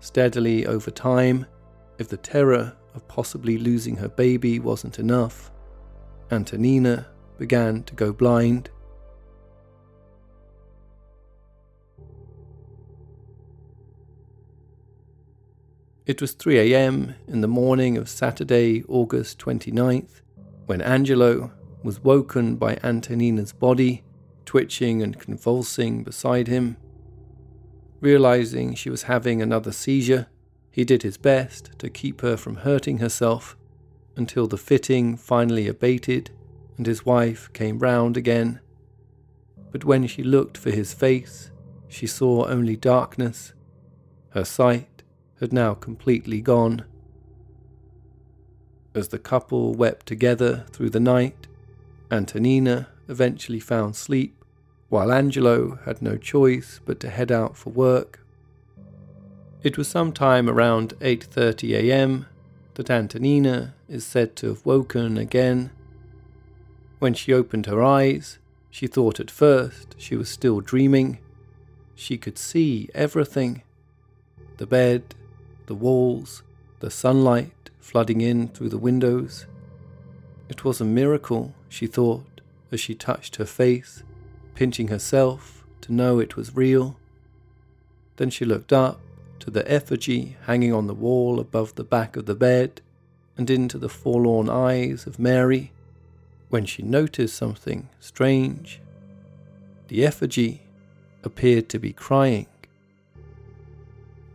Steadily 0.00 0.66
over 0.66 0.90
time, 0.90 1.46
if 1.98 2.08
the 2.08 2.16
terror 2.16 2.76
of 2.94 3.06
possibly 3.08 3.58
losing 3.58 3.96
her 3.96 4.08
baby 4.08 4.58
wasn't 4.58 4.98
enough, 4.98 5.50
Antonina 6.30 7.06
began 7.38 7.82
to 7.84 7.94
go 7.94 8.12
blind. 8.12 8.70
It 16.06 16.20
was 16.20 16.32
3 16.32 16.72
a.m. 16.72 17.16
in 17.26 17.40
the 17.40 17.48
morning 17.48 17.96
of 17.96 18.08
Saturday, 18.08 18.84
August 18.86 19.40
29th, 19.40 20.20
when 20.66 20.80
Angelo 20.80 21.50
was 21.82 22.02
woken 22.02 22.54
by 22.56 22.78
Antonina's 22.82 23.52
body 23.52 24.04
twitching 24.44 25.02
and 25.02 25.18
convulsing 25.18 26.04
beside 26.04 26.46
him. 26.46 26.76
Realizing 28.00 28.74
she 28.74 28.90
was 28.90 29.04
having 29.04 29.40
another 29.40 29.72
seizure, 29.72 30.26
he 30.70 30.84
did 30.84 31.02
his 31.02 31.16
best 31.16 31.70
to 31.78 31.88
keep 31.88 32.20
her 32.20 32.36
from 32.36 32.56
hurting 32.56 32.98
herself 32.98 33.56
until 34.16 34.46
the 34.46 34.58
fitting 34.58 35.16
finally 35.16 35.68
abated 35.68 36.30
and 36.76 36.86
his 36.86 37.06
wife 37.06 37.50
came 37.52 37.78
round 37.78 38.16
again. 38.16 38.60
But 39.70 39.84
when 39.84 40.06
she 40.06 40.22
looked 40.22 40.58
for 40.58 40.70
his 40.70 40.92
face, 40.92 41.50
she 41.88 42.06
saw 42.06 42.46
only 42.46 42.76
darkness. 42.76 43.52
Her 44.30 44.44
sight 44.44 45.02
had 45.40 45.52
now 45.52 45.74
completely 45.74 46.40
gone. 46.40 46.84
As 48.94 49.08
the 49.08 49.18
couple 49.18 49.74
wept 49.74 50.06
together 50.06 50.64
through 50.70 50.90
the 50.90 51.00
night, 51.00 51.46
Antonina 52.10 52.88
eventually 53.08 53.60
found 53.60 53.96
sleep, 53.96 54.44
while 54.88 55.12
Angelo 55.12 55.78
had 55.84 56.00
no 56.00 56.16
choice 56.16 56.80
but 56.84 57.00
to 57.00 57.10
head 57.10 57.32
out 57.32 57.56
for 57.56 57.70
work. 57.70 58.20
It 59.62 59.76
was 59.76 59.88
sometime 59.88 60.48
around 60.48 60.94
8:30 61.00 61.74
a.m. 61.74 62.26
that 62.74 62.90
Antonina 62.90 63.74
is 63.88 64.06
said 64.06 64.36
to 64.36 64.48
have 64.48 64.64
woken 64.64 65.18
again. 65.18 65.70
When 66.98 67.14
she 67.14 67.32
opened 67.32 67.66
her 67.66 67.82
eyes, 67.82 68.38
she 68.70 68.86
thought 68.86 69.18
at 69.18 69.30
first 69.30 69.94
she 69.98 70.16
was 70.16 70.28
still 70.28 70.60
dreaming. 70.60 71.18
She 71.94 72.16
could 72.16 72.38
see 72.38 72.88
everything 72.94 73.62
the 74.58 74.66
bed, 74.66 75.14
the 75.66 75.74
walls, 75.74 76.42
the 76.80 76.90
sunlight 76.90 77.70
flooding 77.80 78.20
in 78.20 78.48
through 78.48 78.68
the 78.68 78.78
windows. 78.78 79.46
It 80.48 80.64
was 80.64 80.80
a 80.80 80.84
miracle, 80.84 81.54
she 81.68 81.86
thought, 81.86 82.40
as 82.70 82.80
she 82.80 82.94
touched 82.94 83.36
her 83.36 83.44
face, 83.44 84.02
pinching 84.56 84.88
herself 84.88 85.64
to 85.82 85.92
know 85.92 86.18
it 86.18 86.36
was 86.36 86.56
real. 86.56 86.96
Then 88.16 88.30
she 88.30 88.44
looked 88.44 88.72
up 88.72 89.00
to 89.38 89.50
the 89.50 89.70
effigy 89.70 90.36
hanging 90.46 90.72
on 90.72 90.88
the 90.88 90.94
wall 90.94 91.38
above 91.38 91.76
the 91.76 91.84
back 91.84 92.16
of 92.16 92.26
the 92.26 92.34
bed 92.34 92.80
and 93.36 93.48
into 93.48 93.78
the 93.78 93.88
forlorn 93.88 94.48
eyes 94.48 95.06
of 95.06 95.20
Mary 95.20 95.70
when 96.48 96.64
she 96.64 96.82
noticed 96.82 97.36
something 97.36 97.88
strange. 98.00 98.80
The 99.86 100.04
effigy 100.04 100.62
appeared 101.22 101.68
to 101.68 101.78
be 101.78 101.92
crying. 101.92 102.46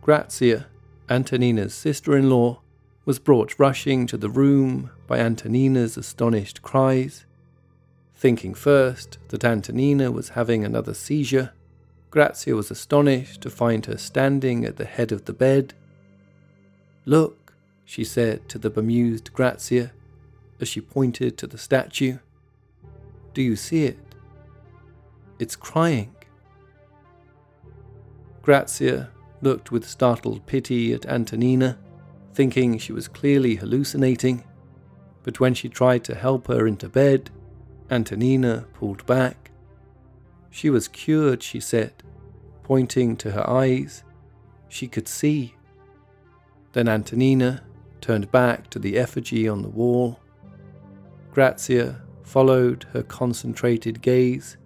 Grazia 0.00 0.66
Antonina's 1.12 1.74
sister 1.74 2.16
in 2.16 2.30
law, 2.30 2.60
was 3.04 3.18
brought 3.18 3.58
rushing 3.58 4.06
to 4.06 4.16
the 4.16 4.30
room 4.30 4.90
by 5.06 5.18
Antonina's 5.18 5.98
astonished 5.98 6.62
cries. 6.62 7.26
Thinking 8.22 8.54
first 8.54 9.18
that 9.30 9.44
Antonina 9.44 10.12
was 10.12 10.28
having 10.28 10.64
another 10.64 10.94
seizure, 10.94 11.50
Grazia 12.12 12.54
was 12.54 12.70
astonished 12.70 13.40
to 13.40 13.50
find 13.50 13.84
her 13.86 13.98
standing 13.98 14.64
at 14.64 14.76
the 14.76 14.84
head 14.84 15.10
of 15.10 15.24
the 15.24 15.32
bed. 15.32 15.74
Look, 17.04 17.52
she 17.84 18.04
said 18.04 18.48
to 18.50 18.58
the 18.60 18.70
bemused 18.70 19.32
Grazia 19.32 19.90
as 20.60 20.68
she 20.68 20.80
pointed 20.80 21.36
to 21.38 21.48
the 21.48 21.58
statue. 21.58 22.18
Do 23.34 23.42
you 23.42 23.56
see 23.56 23.86
it? 23.86 23.98
It's 25.40 25.56
crying. 25.56 26.14
Grazia 28.40 29.10
looked 29.40 29.72
with 29.72 29.84
startled 29.84 30.46
pity 30.46 30.92
at 30.92 31.06
Antonina, 31.06 31.76
thinking 32.34 32.78
she 32.78 32.92
was 32.92 33.08
clearly 33.08 33.56
hallucinating. 33.56 34.44
But 35.24 35.40
when 35.40 35.54
she 35.54 35.68
tried 35.68 36.04
to 36.04 36.14
help 36.14 36.46
her 36.46 36.68
into 36.68 36.88
bed, 36.88 37.28
Antonina 37.92 38.64
pulled 38.72 39.04
back. 39.04 39.50
She 40.48 40.70
was 40.70 40.88
cured, 40.88 41.42
she 41.42 41.60
said, 41.60 41.92
pointing 42.62 43.16
to 43.18 43.32
her 43.32 43.48
eyes. 43.48 44.02
She 44.70 44.88
could 44.88 45.06
see. 45.06 45.56
Then 46.72 46.88
Antonina 46.88 47.62
turned 48.00 48.32
back 48.32 48.70
to 48.70 48.78
the 48.78 48.96
effigy 48.96 49.46
on 49.46 49.60
the 49.60 49.68
wall. 49.68 50.18
Grazia 51.32 52.00
followed 52.22 52.86
her 52.94 53.02
concentrated 53.02 54.00
gaze, 54.00 54.56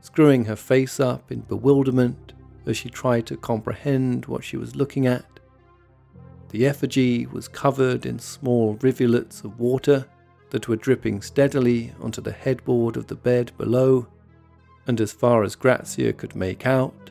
screwing 0.00 0.44
her 0.44 0.54
face 0.54 1.00
up 1.00 1.32
in 1.32 1.40
bewilderment 1.40 2.34
as 2.66 2.76
she 2.76 2.88
tried 2.88 3.26
to 3.26 3.36
comprehend 3.36 4.26
what 4.26 4.44
she 4.44 4.56
was 4.56 4.76
looking 4.76 5.08
at. 5.08 5.40
The 6.50 6.66
effigy 6.66 7.26
was 7.26 7.48
covered 7.48 8.06
in 8.06 8.20
small 8.20 8.74
rivulets 8.74 9.42
of 9.42 9.58
water 9.58 10.06
that 10.56 10.68
were 10.68 10.76
dripping 10.76 11.20
steadily 11.20 11.92
onto 12.00 12.22
the 12.22 12.32
headboard 12.32 12.96
of 12.96 13.08
the 13.08 13.14
bed 13.14 13.52
below, 13.58 14.06
and 14.86 14.98
as 15.02 15.12
far 15.12 15.44
as 15.44 15.54
Grazia 15.54 16.14
could 16.14 16.34
make 16.34 16.64
out, 16.64 17.10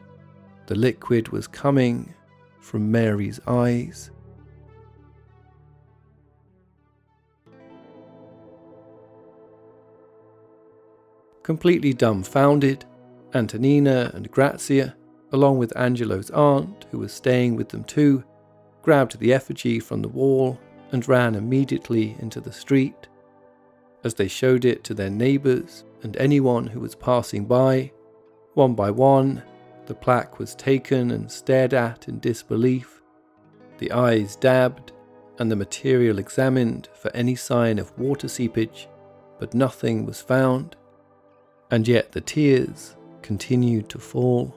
the 0.65 0.73
liquid 0.73 1.29
was 1.29 1.45
coming 1.45 2.11
from 2.59 2.91
Mary's 2.91 3.39
eyes. 3.45 4.09
Completely 11.43 11.93
dumbfounded, 11.93 12.83
Antonina 13.35 14.09
and 14.15 14.31
Grazia 14.31 14.95
along 15.31 15.57
with 15.57 15.75
Angelo's 15.77 16.31
aunt, 16.31 16.87
who 16.89 16.97
was 16.97 17.13
staying 17.13 17.55
with 17.55 17.69
them 17.69 17.83
too, 17.83 18.23
grabbed 18.81 19.19
the 19.19 19.33
effigy 19.33 19.79
from 19.79 20.01
the 20.01 20.07
wall 20.07 20.59
and 20.91 21.07
ran 21.07 21.35
immediately 21.35 22.15
into 22.19 22.39
the 22.39 22.51
street. 22.51 23.07
As 24.05 24.13
they 24.13 24.27
showed 24.27 24.65
it 24.65 24.83
to 24.83 24.93
their 24.93 25.09
neighbours 25.09 25.83
and 26.03 26.15
anyone 26.17 26.67
who 26.67 26.79
was 26.79 26.93
passing 26.93 27.45
by, 27.45 27.91
one 28.53 28.75
by 28.75 28.91
one, 28.91 29.41
the 29.87 29.95
plaque 29.95 30.37
was 30.37 30.53
taken 30.53 31.09
and 31.09 31.31
stared 31.31 31.73
at 31.73 32.07
in 32.07 32.19
disbelief, 32.19 33.01
the 33.79 33.91
eyes 33.91 34.35
dabbed, 34.35 34.91
and 35.39 35.51
the 35.51 35.55
material 35.55 36.19
examined 36.19 36.87
for 36.93 37.09
any 37.15 37.35
sign 37.35 37.79
of 37.79 37.97
water 37.97 38.27
seepage, 38.27 38.87
but 39.39 39.55
nothing 39.55 40.05
was 40.05 40.21
found. 40.21 40.75
And 41.71 41.87
yet 41.87 42.11
the 42.11 42.21
tears 42.21 42.95
continued 43.23 43.89
to 43.89 43.99
fall. 43.99 44.55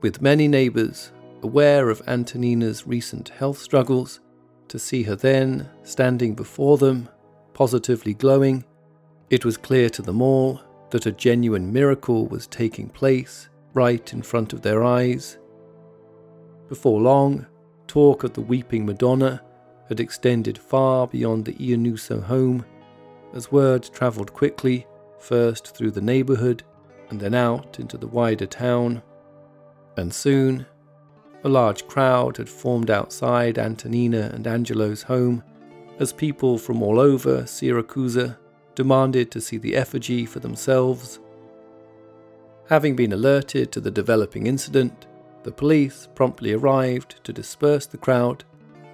with 0.00 0.22
many 0.22 0.46
neighbours 0.46 1.10
aware 1.42 1.90
of 1.90 2.00
Antonina's 2.06 2.86
recent 2.86 3.30
health 3.30 3.58
struggles, 3.58 4.20
to 4.68 4.78
see 4.78 5.02
her 5.02 5.16
then 5.16 5.68
standing 5.82 6.34
before 6.34 6.78
them, 6.78 7.08
positively 7.56 8.12
glowing, 8.12 8.62
it 9.30 9.42
was 9.42 9.56
clear 9.56 9.88
to 9.88 10.02
them 10.02 10.20
all 10.20 10.60
that 10.90 11.06
a 11.06 11.10
genuine 11.10 11.72
miracle 11.72 12.26
was 12.26 12.46
taking 12.46 12.86
place 12.86 13.48
right 13.72 14.12
in 14.12 14.20
front 14.20 14.52
of 14.52 14.60
their 14.60 14.84
eyes. 14.84 15.38
Before 16.68 17.00
long, 17.00 17.46
talk 17.86 18.24
of 18.24 18.34
the 18.34 18.42
weeping 18.42 18.84
Madonna 18.84 19.42
had 19.88 20.00
extended 20.00 20.58
far 20.58 21.06
beyond 21.06 21.46
the 21.46 21.54
Iannuso 21.54 22.22
home, 22.22 22.62
as 23.32 23.50
word 23.50 23.88
travelled 23.90 24.34
quickly, 24.34 24.86
first 25.18 25.74
through 25.74 25.92
the 25.92 26.02
neighbourhood 26.02 26.62
and 27.08 27.18
then 27.18 27.34
out 27.34 27.80
into 27.80 27.96
the 27.96 28.06
wider 28.06 28.44
town. 28.44 29.02
And 29.96 30.12
soon, 30.12 30.66
a 31.42 31.48
large 31.48 31.86
crowd 31.86 32.36
had 32.36 32.50
formed 32.50 32.90
outside 32.90 33.58
Antonina 33.58 34.30
and 34.34 34.46
Angelo's 34.46 35.04
home 35.04 35.42
as 35.98 36.12
people 36.12 36.58
from 36.58 36.82
all 36.82 37.00
over 37.00 37.46
Syracuse 37.46 38.34
demanded 38.74 39.30
to 39.30 39.40
see 39.40 39.56
the 39.56 39.74
effigy 39.74 40.26
for 40.26 40.40
themselves. 40.40 41.20
Having 42.68 42.96
been 42.96 43.12
alerted 43.12 43.72
to 43.72 43.80
the 43.80 43.90
developing 43.90 44.46
incident, 44.46 45.06
the 45.42 45.52
police 45.52 46.08
promptly 46.14 46.52
arrived 46.52 47.22
to 47.24 47.32
disperse 47.32 47.86
the 47.86 47.96
crowd, 47.96 48.44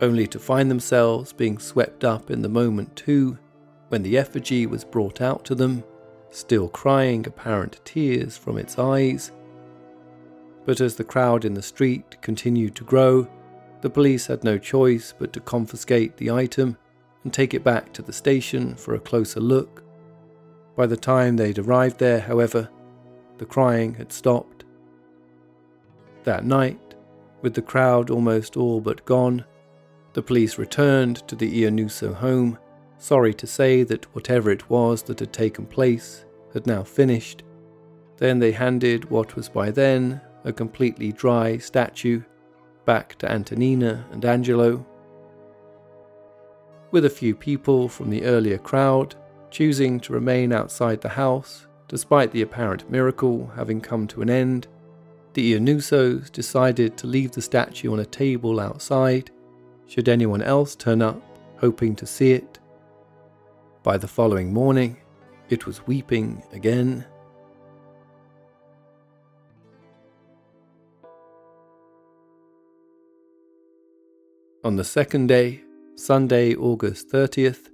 only 0.01 0.27
to 0.27 0.39
find 0.39 0.71
themselves 0.71 1.33
being 1.33 1.59
swept 1.59 2.05
up 2.05 2.31
in 2.31 2.43
the 2.43 2.49
moment 2.49 2.95
too 2.97 3.39
when 3.89 4.03
the 4.03 4.17
effigy 4.17 4.67
was 4.67 4.85
brought 4.85 5.21
out 5.21 5.45
to 5.45 5.55
them, 5.55 5.85
still 6.31 6.69
crying 6.69 7.27
apparent 7.27 7.81
tears 7.85 8.37
from 8.37 8.57
its 8.59 8.79
eyes 8.79 9.33
but 10.65 10.81
as 10.81 10.97
the 10.97 11.05
crowd 11.05 11.45
in 11.45 11.55
the 11.55 11.63
street 11.63 12.21
continued 12.21 12.75
to 12.77 12.85
grow, 12.85 13.27
the 13.81 13.91
police 13.91 14.27
had 14.27 14.45
no 14.45 14.59
choice 14.59 15.13
but 15.19 15.33
to 15.33 15.41
confiscate 15.41 16.17
the 16.17 16.31
item 16.31 16.77
and 17.25 17.33
take 17.33 17.55
it 17.55 17.65
back 17.65 17.93
to 17.93 18.03
the 18.03 18.13
station 18.13 18.75
for 18.75 18.95
a 18.95 19.01
closer 19.01 19.41
look. 19.41 19.83
By 20.77 20.87
the 20.87 20.97
time 20.97 21.37
they'd 21.37 21.59
arrived 21.59 21.99
there, 21.99 22.21
however, 22.21 22.69
the 23.39 23.47
crying 23.47 23.95
had 23.95 24.13
stopped. 24.13 24.65
That 26.25 26.45
night, 26.45 26.95
with 27.43 27.55
the 27.55 27.63
crowd 27.63 28.11
almost 28.11 28.57
all 28.57 28.81
but 28.81 29.05
gone, 29.05 29.45
the 30.13 30.23
police 30.23 30.59
returned 30.59 31.27
to 31.29 31.35
the 31.35 31.63
Iannuso 31.63 32.15
home, 32.15 32.59
sorry 32.99 33.35
to 33.35 33.47
say 33.47 33.83
that 33.83 34.15
whatever 34.15 34.51
it 34.51 34.69
was 34.71 35.03
that 35.05 35.21
had 35.21 35.33
taken 35.33 35.67
place 35.67 36.25
had 36.53 36.67
now 36.67 36.83
finished. 36.83 37.43
Then 38.19 38.39
they 38.39 38.53
handed 38.53 39.11
what 39.11 39.35
was 39.35 39.49
by 39.49 39.71
then 39.71 40.21
a 40.45 40.53
completely 40.53 41.13
dry 41.13 41.59
statue, 41.59 42.23
back 42.85 43.17
to 43.17 43.31
Antonina 43.31 44.07
and 44.13 44.25
Angelo. 44.25 44.85
With 46.93 47.07
a 47.07 47.11
few 47.11 47.35
people 47.35 47.89
from 47.89 48.11
the 48.11 48.23
earlier 48.25 48.59
crowd 48.59 49.15
choosing 49.51 49.99
to 50.01 50.13
remain 50.13 50.53
outside 50.53 51.01
the 51.01 51.09
house 51.09 51.67
despite 51.89 52.33
the 52.33 52.43
apparent 52.43 52.91
miracle 52.91 53.51
having 53.57 53.81
come 53.81 54.07
to 54.09 54.21
an 54.21 54.29
end, 54.29 54.69
the 55.33 55.55
Iannusos 55.55 56.31
decided 56.31 56.99
to 56.99 57.07
leave 57.07 57.33
the 57.33 57.41
statue 57.41 57.91
on 57.93 58.01
a 58.01 58.05
table 58.05 58.61
outside 58.61 59.31
should 59.87 60.07
anyone 60.07 60.43
else 60.43 60.77
turn 60.77 61.01
up 61.01 61.21
hoping 61.57 61.97
to 61.97 62.07
see 62.07 62.33
it. 62.33 62.59
By 63.83 63.97
the 63.97 64.09
following 64.09 64.53
morning, 64.53 64.99
it 65.49 65.65
was 65.65 65.87
weeping 65.87 66.43
again. 66.53 67.07
On 74.63 74.77
the 74.77 74.85
second 74.85 75.29
day, 75.29 75.63
Sunday, 75.95 76.55
August 76.55 77.11
30th, 77.11 77.69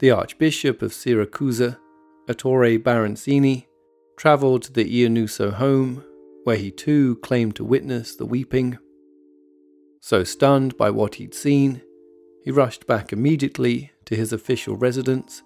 the 0.00 0.10
Archbishop 0.10 0.82
of 0.82 0.92
Syracuse, 0.92 1.76
Ettore 2.28 2.78
Baranzini, 2.78 3.66
travelled 4.16 4.62
to 4.64 4.72
the 4.72 4.84
Iannuso 4.84 5.52
home, 5.52 6.04
where 6.42 6.56
he 6.56 6.70
too 6.70 7.16
claimed 7.16 7.54
to 7.56 7.64
witness 7.64 8.16
the 8.16 8.26
weeping. 8.26 8.76
So 10.00 10.24
stunned 10.24 10.76
by 10.76 10.90
what 10.90 11.14
he'd 11.14 11.32
seen, 11.32 11.80
he 12.42 12.50
rushed 12.50 12.86
back 12.86 13.12
immediately 13.12 13.92
to 14.06 14.16
his 14.16 14.32
official 14.32 14.76
residence 14.76 15.42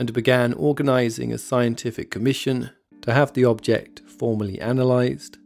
and 0.00 0.12
began 0.12 0.52
organising 0.54 1.32
a 1.32 1.38
scientific 1.38 2.10
commission 2.10 2.70
to 3.02 3.14
have 3.14 3.32
the 3.32 3.44
object 3.44 4.00
formally 4.00 4.58
analysed. 4.58 5.38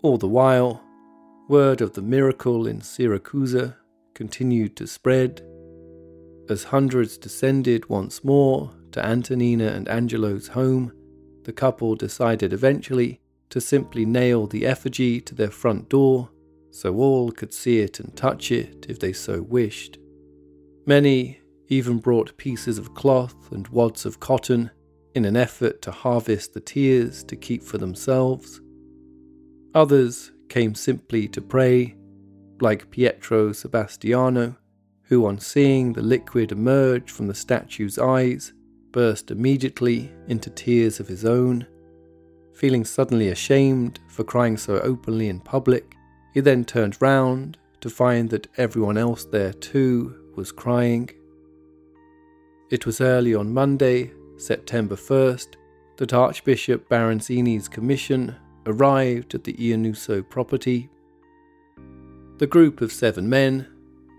All 0.00 0.16
the 0.16 0.28
while, 0.28 0.80
Word 1.48 1.80
of 1.80 1.92
the 1.94 2.02
miracle 2.02 2.66
in 2.68 2.80
Syracuse 2.80 3.74
continued 4.14 4.76
to 4.76 4.86
spread. 4.86 5.42
As 6.48 6.64
hundreds 6.64 7.16
descended 7.16 7.88
once 7.88 8.24
more 8.24 8.72
to 8.92 9.04
Antonina 9.04 9.66
and 9.66 9.88
Angelo's 9.88 10.48
home, 10.48 10.92
the 11.44 11.52
couple 11.52 11.94
decided 11.94 12.52
eventually 12.52 13.20
to 13.50 13.60
simply 13.60 14.04
nail 14.04 14.46
the 14.46 14.66
effigy 14.66 15.20
to 15.20 15.34
their 15.34 15.50
front 15.50 15.88
door 15.88 16.30
so 16.70 16.96
all 16.96 17.30
could 17.30 17.52
see 17.52 17.80
it 17.80 18.00
and 18.00 18.16
touch 18.16 18.50
it 18.50 18.86
if 18.88 18.98
they 18.98 19.12
so 19.12 19.42
wished. 19.42 19.98
Many 20.86 21.40
even 21.68 21.98
brought 21.98 22.36
pieces 22.36 22.78
of 22.78 22.94
cloth 22.94 23.52
and 23.52 23.68
wads 23.68 24.04
of 24.04 24.20
cotton 24.20 24.70
in 25.14 25.24
an 25.24 25.36
effort 25.36 25.82
to 25.82 25.90
harvest 25.90 26.54
the 26.54 26.60
tears 26.60 27.22
to 27.24 27.36
keep 27.36 27.62
for 27.62 27.78
themselves. 27.78 28.60
Others 29.74 30.32
came 30.48 30.74
simply 30.74 31.28
to 31.28 31.40
pray, 31.40 31.96
like 32.62 32.90
Pietro 32.90 33.52
Sebastiano, 33.52 34.56
who, 35.02 35.26
on 35.26 35.38
seeing 35.38 35.92
the 35.92 36.02
liquid 36.02 36.52
emerge 36.52 37.10
from 37.10 37.26
the 37.26 37.34
statue's 37.34 37.98
eyes, 37.98 38.52
burst 38.92 39.30
immediately 39.30 40.12
into 40.28 40.48
tears 40.48 41.00
of 41.00 41.08
his 41.08 41.24
own. 41.24 41.66
Feeling 42.54 42.84
suddenly 42.84 43.28
ashamed 43.28 43.98
for 44.08 44.22
crying 44.22 44.56
so 44.56 44.78
openly 44.80 45.28
in 45.28 45.40
public, 45.40 45.96
he 46.32 46.40
then 46.40 46.64
turned 46.64 47.00
round 47.02 47.58
to 47.80 47.90
find 47.90 48.30
that 48.30 48.46
everyone 48.56 48.96
else 48.96 49.24
there 49.24 49.52
too 49.52 50.14
was 50.36 50.52
crying. 50.52 51.10
It 52.70 52.86
was 52.86 53.00
early 53.00 53.34
on 53.34 53.52
Monday, 53.52 54.12
September 54.38 54.94
1st, 54.94 55.56
that 55.96 56.14
Archbishop 56.14 56.88
Baranzini's 56.88 57.68
commission 57.68 58.36
arrived 58.66 59.34
at 59.34 59.44
the 59.44 59.54
Iannuso 59.54 60.26
property. 60.28 60.88
The 62.42 62.48
group 62.48 62.80
of 62.80 62.90
seven 62.90 63.28
men, 63.28 63.68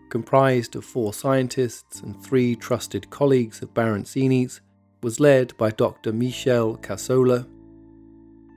comprised 0.09 0.77
of 0.77 0.85
four 0.85 1.13
scientists 1.13 1.99
and 1.99 2.23
three 2.23 2.55
trusted 2.55 3.09
colleagues 3.09 3.61
of 3.61 3.73
Baranzini's, 3.73 4.61
was 5.01 5.19
led 5.19 5.57
by 5.57 5.71
Dr. 5.71 6.13
Michel 6.13 6.77
Cassola. 6.77 7.45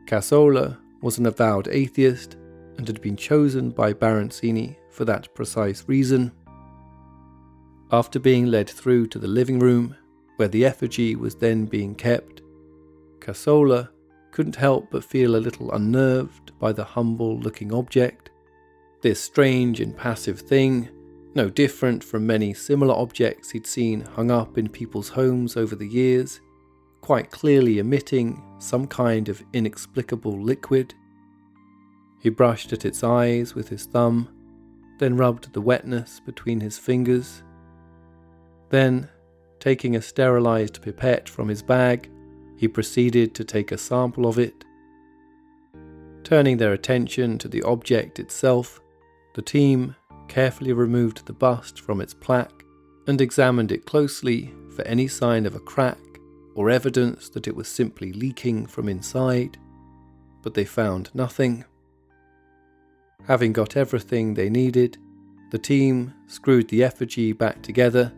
Cassola 0.06 0.78
was 1.02 1.18
an 1.18 1.26
avowed 1.26 1.66
atheist 1.66 2.36
and 2.78 2.86
had 2.86 3.00
been 3.00 3.16
chosen 3.16 3.70
by 3.70 3.92
Barancini 3.92 4.76
for 4.92 5.04
that 5.04 5.34
precise 5.34 5.82
reason. 5.88 6.30
After 7.90 8.20
being 8.20 8.46
led 8.46 8.70
through 8.70 9.08
to 9.08 9.18
the 9.18 9.26
living 9.26 9.58
room, 9.58 9.96
where 10.36 10.46
the 10.46 10.64
effigy 10.64 11.16
was 11.16 11.34
then 11.34 11.66
being 11.66 11.96
kept, 11.96 12.40
Cassola 13.18 13.88
couldn't 14.30 14.54
help 14.54 14.92
but 14.92 15.02
feel 15.02 15.34
a 15.34 15.42
little 15.42 15.72
unnerved 15.72 16.56
by 16.60 16.70
the 16.70 16.84
humble 16.84 17.40
looking 17.40 17.74
object. 17.74 18.25
This 19.06 19.22
strange, 19.22 19.78
and 19.80 19.96
passive 19.96 20.40
thing, 20.40 20.88
no 21.32 21.48
different 21.48 22.02
from 22.02 22.26
many 22.26 22.52
similar 22.52 22.92
objects 22.92 23.52
he'd 23.52 23.64
seen 23.64 24.00
hung 24.00 24.32
up 24.32 24.58
in 24.58 24.68
people's 24.68 25.10
homes 25.10 25.56
over 25.56 25.76
the 25.76 25.86
years, 25.86 26.40
quite 27.02 27.30
clearly 27.30 27.78
emitting 27.78 28.42
some 28.58 28.88
kind 28.88 29.28
of 29.28 29.44
inexplicable 29.52 30.42
liquid. 30.42 30.92
He 32.20 32.30
brushed 32.30 32.72
at 32.72 32.84
its 32.84 33.04
eyes 33.04 33.54
with 33.54 33.68
his 33.68 33.84
thumb, 33.84 34.28
then 34.98 35.16
rubbed 35.16 35.52
the 35.52 35.60
wetness 35.60 36.18
between 36.18 36.58
his 36.58 36.76
fingers. 36.76 37.44
Then, 38.70 39.08
taking 39.60 39.94
a 39.94 40.02
sterilized 40.02 40.82
pipette 40.82 41.28
from 41.28 41.46
his 41.46 41.62
bag, 41.62 42.10
he 42.56 42.66
proceeded 42.66 43.36
to 43.36 43.44
take 43.44 43.70
a 43.70 43.78
sample 43.78 44.26
of 44.26 44.36
it. 44.36 44.64
Turning 46.24 46.56
their 46.56 46.72
attention 46.72 47.38
to 47.38 47.46
the 47.46 47.62
object 47.62 48.18
itself, 48.18 48.80
the 49.36 49.42
team 49.42 49.94
carefully 50.28 50.72
removed 50.72 51.26
the 51.26 51.32
bust 51.32 51.82
from 51.82 52.00
its 52.00 52.14
plaque 52.14 52.64
and 53.06 53.20
examined 53.20 53.70
it 53.70 53.84
closely 53.84 54.50
for 54.74 54.82
any 54.86 55.06
sign 55.06 55.44
of 55.44 55.54
a 55.54 55.60
crack 55.60 55.98
or 56.54 56.70
evidence 56.70 57.28
that 57.28 57.46
it 57.46 57.54
was 57.54 57.68
simply 57.68 58.14
leaking 58.14 58.64
from 58.64 58.88
inside, 58.88 59.58
but 60.42 60.54
they 60.54 60.64
found 60.64 61.10
nothing. 61.12 61.62
Having 63.26 63.52
got 63.52 63.76
everything 63.76 64.32
they 64.32 64.48
needed, 64.48 64.96
the 65.50 65.58
team 65.58 66.14
screwed 66.28 66.68
the 66.68 66.82
effigy 66.82 67.34
back 67.34 67.60
together, 67.60 68.10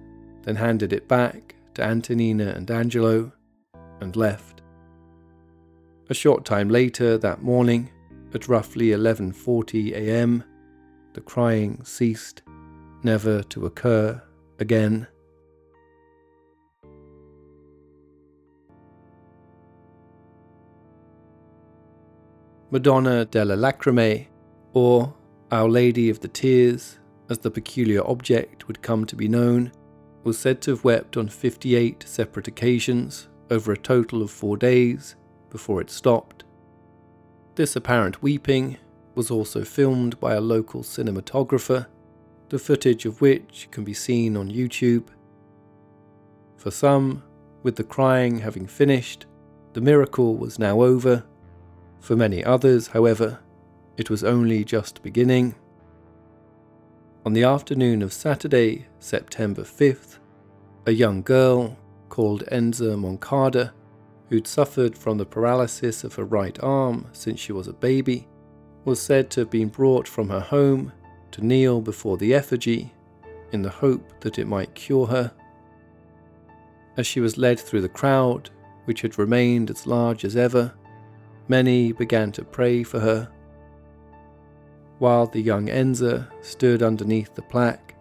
then 0.43 0.55
handed 0.55 0.93
it 0.93 1.09
back 1.09 1.57
to 1.75 1.83
Antonina 1.83 2.51
and 2.51 2.71
Angelo 2.71 3.33
and 4.01 4.15
left. 4.15 4.63
A 6.11 6.15
short 6.15 6.45
time 6.45 6.69
later 6.69 7.19
that 7.19 7.43
morning, 7.43 7.91
At 8.35 8.47
roughly 8.47 8.91
11:40 8.91 9.95
a.m., 9.95 10.45
the 11.19 11.25
crying 11.25 11.83
ceased, 11.83 12.43
never 13.03 13.43
to 13.43 13.67
occur 13.67 14.23
again. 14.61 15.05
Madonna 22.71 23.25
delle 23.25 23.57
Lacrime, 23.57 24.29
or 24.75 25.13
Our 25.51 25.69
Lady 25.69 26.09
of 26.09 26.21
the 26.21 26.29
Tears, 26.29 27.01
as 27.29 27.39
the 27.39 27.51
peculiar 27.51 28.07
object 28.07 28.69
would 28.69 28.81
come 28.81 29.05
to 29.07 29.17
be 29.17 29.27
known, 29.27 29.73
was 30.23 30.39
said 30.39 30.61
to 30.63 30.71
have 30.71 30.85
wept 30.85 31.17
on 31.17 31.27
58 31.29 32.05
separate 32.07 32.47
occasions 32.47 33.29
over 33.51 33.73
a 33.73 33.77
total 33.77 34.23
of 34.23 34.31
four 34.31 34.57
days 34.57 35.17
before 35.51 35.81
it 35.81 35.91
stopped. 35.91 36.45
This 37.57 37.75
apparent 37.75 38.23
weeping 38.23 38.77
was 39.19 39.33
also 39.33 39.65
filmed 39.65 40.21
by 40.21 40.35
a 40.35 40.41
local 40.41 40.85
cinematographer, 40.85 41.89
the 42.51 42.59
footage 42.59 43.05
of 43.05 43.21
which 43.21 43.67
can 43.73 43.83
be 43.83 43.93
seen 43.93 44.37
on 44.37 44.49
YouTube. 44.49 45.09
For 46.57 46.71
some, 46.71 47.25
with 47.65 47.75
the 47.75 47.83
crying 47.83 48.39
having 48.39 48.69
finished, 48.69 49.27
the 49.73 49.81
miracle 49.81 50.37
was 50.37 50.61
now 50.61 50.83
over. 50.83 51.25
For 51.99 52.15
many 52.15 52.45
others, 52.45 52.87
however, 52.87 53.41
it 53.97 54.09
was 54.09 54.23
only 54.23 54.65
just 54.65 55.03
beginning. 55.03 55.57
On 57.27 57.33
the 57.33 57.43
afternoon 57.43 58.03
of 58.03 58.13
Saturday, 58.13 58.87
September 59.01 59.63
5th, 59.63 60.21
a 60.87 60.93
young 60.93 61.23
girl 61.23 61.77
called 62.09 62.45
Enza 62.53 62.97
Moncada, 62.97 63.75
who'd 64.29 64.47
suffered 64.47 64.97
from 64.97 65.19
the 65.19 65.27
paralysis 65.27 66.05
of 66.05 66.15
her 66.15 66.25
right 66.25 66.57
arm 66.63 67.09
since 67.11 67.41
she 67.41 67.51
was 67.51 67.67
a 67.67 67.73
baby, 67.73 68.29
was 68.85 69.01
said 69.01 69.31
to 69.31 69.41
have 69.41 69.51
been 69.51 69.69
brought 69.69 70.09
from 70.09 70.29
her 70.29 70.41
home 70.41 70.93
to 71.33 71.45
kneel 71.45 71.81
before 71.81 72.17
the 72.17 72.35
effigy 72.35 72.93
in 73.53 73.63
the 73.63 73.71
hope 73.71 74.21
that 74.21 74.39
it 74.39 74.47
might 74.47 74.75
cure 74.75 75.07
her. 75.07 75.33
As 76.97 77.07
she 77.07 77.21
was 77.21 77.39
led 77.39 77.61
through 77.61 77.83
the 77.83 77.89
crowd, 77.89 78.51
which 78.85 79.03
had 79.03 79.19
remained 79.19 79.71
as 79.71 79.87
large 79.87 80.25
as 80.25 80.37
ever, 80.37 80.75
many 81.49 81.93
began 81.93 82.33
to 82.33 82.45
pray 82.45 82.83
for 82.83 83.01
her. 83.01 83.29
While 84.99 85.27
the 85.27 85.41
young 85.41 85.69
Enza 85.69 86.27
stood 86.43 86.83
underneath 86.83 87.35
the 87.35 87.43
plaque, 87.43 87.95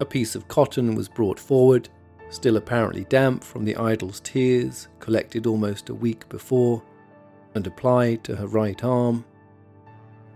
a 0.00 0.04
piece 0.04 0.34
of 0.34 0.48
cotton 0.48 0.94
was 0.94 1.08
brought 1.08 1.38
forward 1.38 1.88
still 2.32 2.56
apparently 2.56 3.04
damp 3.04 3.44
from 3.44 3.64
the 3.64 3.76
idol's 3.76 4.20
tears 4.20 4.88
collected 5.00 5.46
almost 5.46 5.88
a 5.88 5.94
week 5.94 6.28
before, 6.28 6.82
and 7.54 7.66
applied 7.66 8.24
to 8.24 8.36
her 8.36 8.46
right 8.46 8.82
arm. 8.82 9.24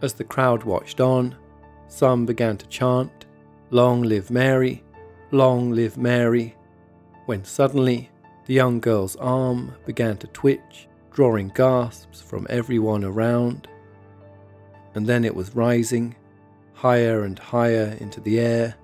As 0.02 0.14
the 0.14 0.24
crowd 0.24 0.64
watched 0.64 1.00
on, 1.00 1.36
some 1.88 2.26
began 2.26 2.56
to 2.58 2.66
chant, 2.66 3.26
Long 3.70 4.02
live 4.02 4.30
Mary, 4.30 4.84
long 5.32 5.72
live 5.72 5.96
Mary, 5.96 6.54
when 7.26 7.44
suddenly 7.44 8.10
the 8.46 8.54
young 8.54 8.78
girl's 8.78 9.16
arm 9.16 9.74
began 9.84 10.16
to 10.18 10.26
twitch, 10.28 10.86
drawing 11.10 11.48
gasps 11.48 12.20
from 12.20 12.46
everyone 12.48 13.04
around. 13.04 13.66
And 14.94 15.06
then 15.06 15.24
it 15.24 15.34
was 15.34 15.56
rising, 15.56 16.14
higher 16.74 17.24
and 17.24 17.38
higher 17.38 17.96
into 18.00 18.20
the 18.20 18.38
air 18.38 18.76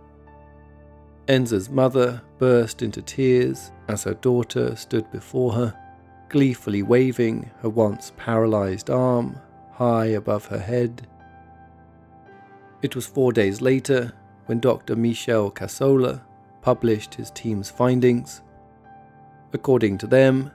Enza's 1.29 1.71
mother 1.71 2.21
burst 2.39 2.83
into 2.83 3.01
tears 3.01 3.71
as 3.89 4.03
her 4.03 4.15
daughter 4.15 4.75
stood 4.75 5.11
before 5.13 5.53
her, 5.53 5.75
gleefully 6.29 6.83
waving 6.83 7.51
her 7.61 7.69
once 7.69 8.13
paralyzed 8.17 8.91
arm 8.91 9.39
high 9.73 10.07
above 10.07 10.47
her 10.47 10.59
head. 10.59 11.07
It 12.83 12.95
was 12.95 13.07
four 13.07 13.33
days 13.33 13.61
later 13.61 14.13
when 14.47 14.61
Dr. 14.61 14.97
Michel 14.97 15.51
Cassola 15.51 16.23
published 16.61 17.15
his 17.15 17.31
team's 17.31 17.71
findings. 17.71 18.43
According 19.53 19.99
to 19.99 20.07
them, 20.07 20.51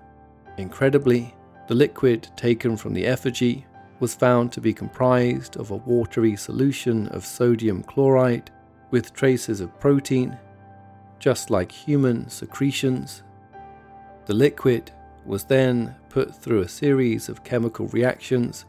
incredibly, 0.58 1.36
the 1.68 1.76
liquid 1.76 2.30
taken 2.36 2.78
from 2.78 2.94
the 2.94 3.06
effigy 3.06 3.66
was 4.00 4.16
found 4.16 4.52
to 4.52 4.62
be 4.62 4.74
comprised 4.74 5.58
of 5.58 5.72
a 5.72 5.76
watery 5.76 6.36
solution 6.36 7.08
of 7.10 7.26
sodium 7.26 7.84
chloride 7.84 8.52
with 8.92 9.14
traces 9.14 9.60
of 9.60 9.80
protein 9.80 10.38
just 11.20 11.50
like 11.50 11.72
human 11.72 12.30
secretions. 12.30 13.24
The 14.26 14.34
liquid 14.34 14.92
was 15.26 15.44
then 15.44 15.96
put 16.10 16.36
through 16.36 16.62
a 16.62 16.68
series 16.68 17.30
of 17.30 17.44
chemical 17.44 17.88
reactions, 17.88 18.66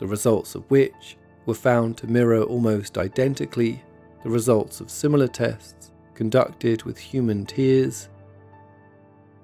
the 0.00 0.06
results 0.06 0.54
of 0.54 0.68
which 0.70 1.18
were 1.44 1.54
found 1.54 1.96
to 1.98 2.06
mirror 2.06 2.42
almost 2.42 2.96
identically 2.96 3.82
the 4.24 4.30
results 4.30 4.80
of 4.80 4.90
similar 4.90 5.28
tests 5.28 5.92
conducted 6.14 6.82
with 6.84 6.96
human 6.96 7.44
tears. 7.44 8.08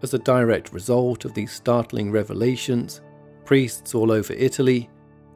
As 0.02 0.14
a 0.14 0.18
direct 0.18 0.72
result 0.72 1.26
of 1.26 1.34
these 1.34 1.52
startling 1.52 2.10
revelations, 2.10 3.02
priests 3.44 3.94
all 3.94 4.10
over 4.10 4.32
Italy 4.32 4.88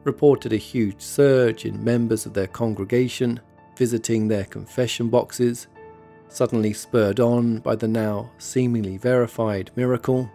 reported 0.03 0.53
a 0.53 0.57
huge 0.57 0.99
surge 0.99 1.65
in 1.65 1.83
members 1.83 2.25
of 2.25 2.33
their 2.33 2.47
congregation 2.47 3.39
visiting 3.77 4.27
their 4.27 4.45
confession 4.45 5.07
boxes 5.07 5.67
suddenly 6.29 6.73
spurred 6.73 7.19
on 7.19 7.59
by 7.59 7.75
the 7.75 7.87
now 7.87 8.31
seemingly 8.39 8.97
verified 8.97 9.69
miracle. 9.75 10.29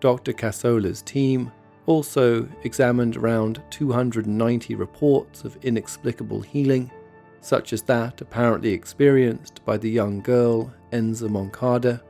Dr. 0.00 0.34
Cassola's 0.34 1.00
team 1.00 1.50
also 1.86 2.48
examined 2.62 3.16
around 3.16 3.62
290 3.70 4.74
reports 4.74 5.44
of 5.44 5.56
inexplicable 5.62 6.40
healing, 6.40 6.90
such 7.40 7.72
as 7.72 7.82
that 7.82 8.20
apparently 8.20 8.72
experienced 8.72 9.64
by 9.64 9.76
the 9.76 9.90
young 9.90 10.20
girl 10.20 10.72
Enza 10.92 11.28
Moncada. 11.28 12.02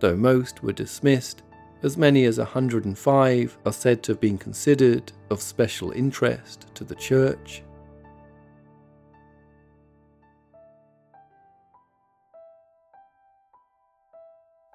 Though 0.00 0.16
most 0.16 0.62
were 0.62 0.72
dismissed, 0.72 1.42
as 1.82 1.96
many 1.96 2.24
as 2.24 2.38
105 2.38 3.58
are 3.64 3.72
said 3.72 4.02
to 4.02 4.12
have 4.12 4.20
been 4.20 4.38
considered 4.38 5.12
of 5.30 5.40
special 5.40 5.90
interest 5.92 6.66
to 6.74 6.84
the 6.84 6.94
Church. 6.94 7.62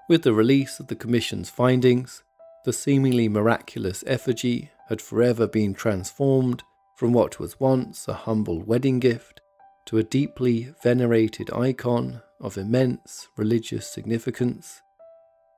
With 0.08 0.22
the 0.22 0.32
release 0.32 0.80
of 0.80 0.86
the 0.86 0.96
Commission's 0.96 1.50
findings, 1.50 2.22
the 2.64 2.72
seemingly 2.72 3.28
miraculous 3.28 4.02
effigy 4.06 4.70
had 4.88 5.00
forever 5.00 5.46
been 5.46 5.74
transformed 5.74 6.62
from 6.96 7.12
what 7.12 7.38
was 7.38 7.60
once 7.60 8.08
a 8.08 8.14
humble 8.14 8.62
wedding 8.62 8.98
gift 8.98 9.40
to 9.86 9.98
a 9.98 10.02
deeply 10.02 10.74
venerated 10.82 11.50
icon 11.52 12.20
of 12.40 12.58
immense 12.58 13.28
religious 13.36 13.86
significance. 13.86 14.82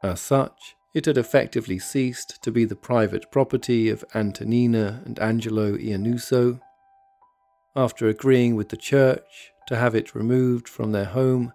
As 0.03 0.21
such, 0.21 0.77
it 0.95 1.07
had 1.07 1.17
effectively 1.17 1.79
ceased 1.79 2.43
to 2.43 2.51
be 2.51 2.65
the 2.65 2.77
private 2.77 3.31
property 3.31 3.89
of 3.89 4.05
Antonina 4.15 5.03
and 5.05 5.19
Angelo 5.19 5.77
Iannuso. 5.77 6.61
After 7.77 8.09
agreeing 8.09 8.57
with 8.57 8.69
the 8.71 8.77
church 8.77 9.53
to 9.69 9.77
have 9.77 9.95
it 9.95 10.15
removed 10.15 10.69
from 10.69 10.93
their 10.93 11.05
home, 11.07 11.53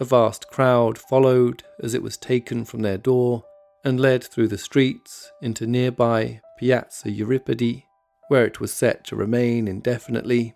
a 0.00 0.04
vast 0.04 0.48
crowd 0.48 0.98
followed 0.98 1.62
as 1.82 1.94
it 1.94 2.02
was 2.02 2.16
taken 2.16 2.64
from 2.64 2.80
their 2.80 2.98
door 2.98 3.44
and 3.84 4.00
led 4.00 4.22
through 4.22 4.48
the 4.48 4.58
streets 4.58 5.30
into 5.40 5.66
nearby 5.66 6.40
Piazza 6.58 7.10
Euripidi, 7.10 7.84
where 8.28 8.44
it 8.46 8.60
was 8.60 8.72
set 8.72 9.04
to 9.04 9.16
remain 9.16 9.66
indefinitely. 9.66 10.54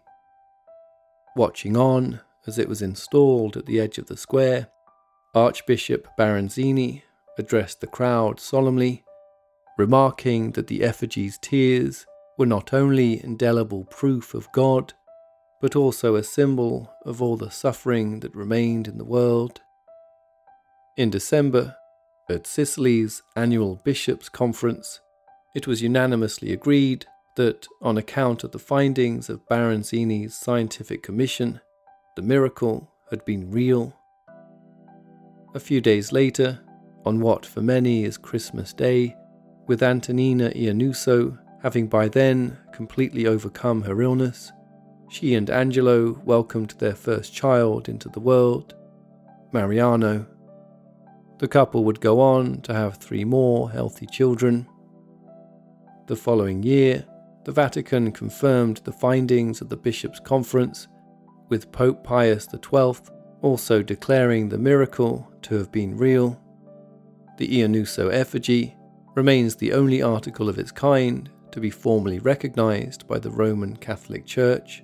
Watching 1.34 1.76
on 1.76 2.20
as 2.46 2.58
it 2.58 2.68
was 2.68 2.82
installed 2.82 3.56
at 3.56 3.66
the 3.66 3.80
edge 3.80 3.98
of 3.98 4.06
the 4.06 4.16
square, 4.16 4.68
Archbishop 5.34 6.08
Baranzini 6.18 7.02
addressed 7.38 7.80
the 7.80 7.86
crowd 7.86 8.40
solemnly, 8.40 9.04
remarking 9.76 10.52
that 10.52 10.68
the 10.68 10.82
effigy's 10.82 11.38
tears 11.38 12.06
were 12.38 12.46
not 12.46 12.72
only 12.72 13.22
indelible 13.22 13.84
proof 13.84 14.32
of 14.32 14.50
God, 14.52 14.94
but 15.60 15.74
also 15.74 16.14
a 16.14 16.22
symbol 16.22 16.90
of 17.04 17.20
all 17.20 17.36
the 17.36 17.50
suffering 17.50 18.20
that 18.20 18.34
remained 18.34 18.86
in 18.86 18.98
the 18.98 19.04
world. 19.04 19.60
In 20.96 21.10
December, 21.10 21.76
at 22.28 22.46
Sicily's 22.46 23.22
annual 23.36 23.80
Bishops' 23.84 24.28
Conference, 24.28 25.00
it 25.54 25.66
was 25.66 25.82
unanimously 25.82 26.52
agreed 26.52 27.06
that, 27.36 27.66
on 27.80 27.96
account 27.96 28.44
of 28.44 28.52
the 28.52 28.58
findings 28.58 29.28
of 29.28 29.46
Baranzini's 29.48 30.34
scientific 30.34 31.02
commission, 31.02 31.60
the 32.16 32.22
miracle 32.22 32.90
had 33.10 33.24
been 33.24 33.50
real. 33.50 33.94
A 35.54 35.60
few 35.60 35.80
days 35.80 36.12
later, 36.12 36.60
on 37.04 37.20
what 37.20 37.46
for 37.46 37.62
many 37.62 38.04
is 38.04 38.18
Christmas 38.18 38.72
Day, 38.72 39.14
with 39.66 39.82
Antonina 39.82 40.50
Iannuso 40.50 41.38
having 41.62 41.86
by 41.86 42.08
then 42.08 42.56
completely 42.72 43.26
overcome 43.26 43.82
her 43.82 44.02
illness, 44.02 44.52
she 45.08 45.34
and 45.34 45.48
Angelo 45.50 46.20
welcomed 46.24 46.74
their 46.78 46.94
first 46.94 47.32
child 47.32 47.88
into 47.88 48.08
the 48.08 48.20
world, 48.20 48.74
Mariano. 49.52 50.26
The 51.38 51.48
couple 51.48 51.84
would 51.84 52.00
go 52.00 52.20
on 52.20 52.62
to 52.62 52.72
have 52.72 52.96
three 52.96 53.24
more 53.24 53.70
healthy 53.70 54.06
children. 54.06 54.66
The 56.06 56.16
following 56.16 56.62
year, 56.62 57.04
the 57.44 57.52
Vatican 57.52 58.10
confirmed 58.10 58.78
the 58.84 58.92
findings 58.92 59.60
of 59.60 59.68
the 59.68 59.76
Bishops' 59.76 60.20
Conference, 60.20 60.88
with 61.48 61.70
Pope 61.72 62.02
Pius 62.02 62.48
XII 62.50 63.12
also 63.42 63.82
declaring 63.82 64.48
the 64.48 64.58
miracle 64.58 65.30
to 65.42 65.54
have 65.56 65.70
been 65.70 65.96
real. 65.96 66.40
The 67.36 67.48
Iannuso 67.48 68.12
effigy 68.12 68.74
remains 69.14 69.56
the 69.56 69.72
only 69.72 70.02
article 70.02 70.48
of 70.48 70.58
its 70.58 70.72
kind 70.72 71.30
to 71.52 71.60
be 71.60 71.70
formally 71.70 72.18
recognised 72.18 73.06
by 73.06 73.18
the 73.18 73.30
Roman 73.30 73.76
Catholic 73.76 74.26
Church. 74.26 74.82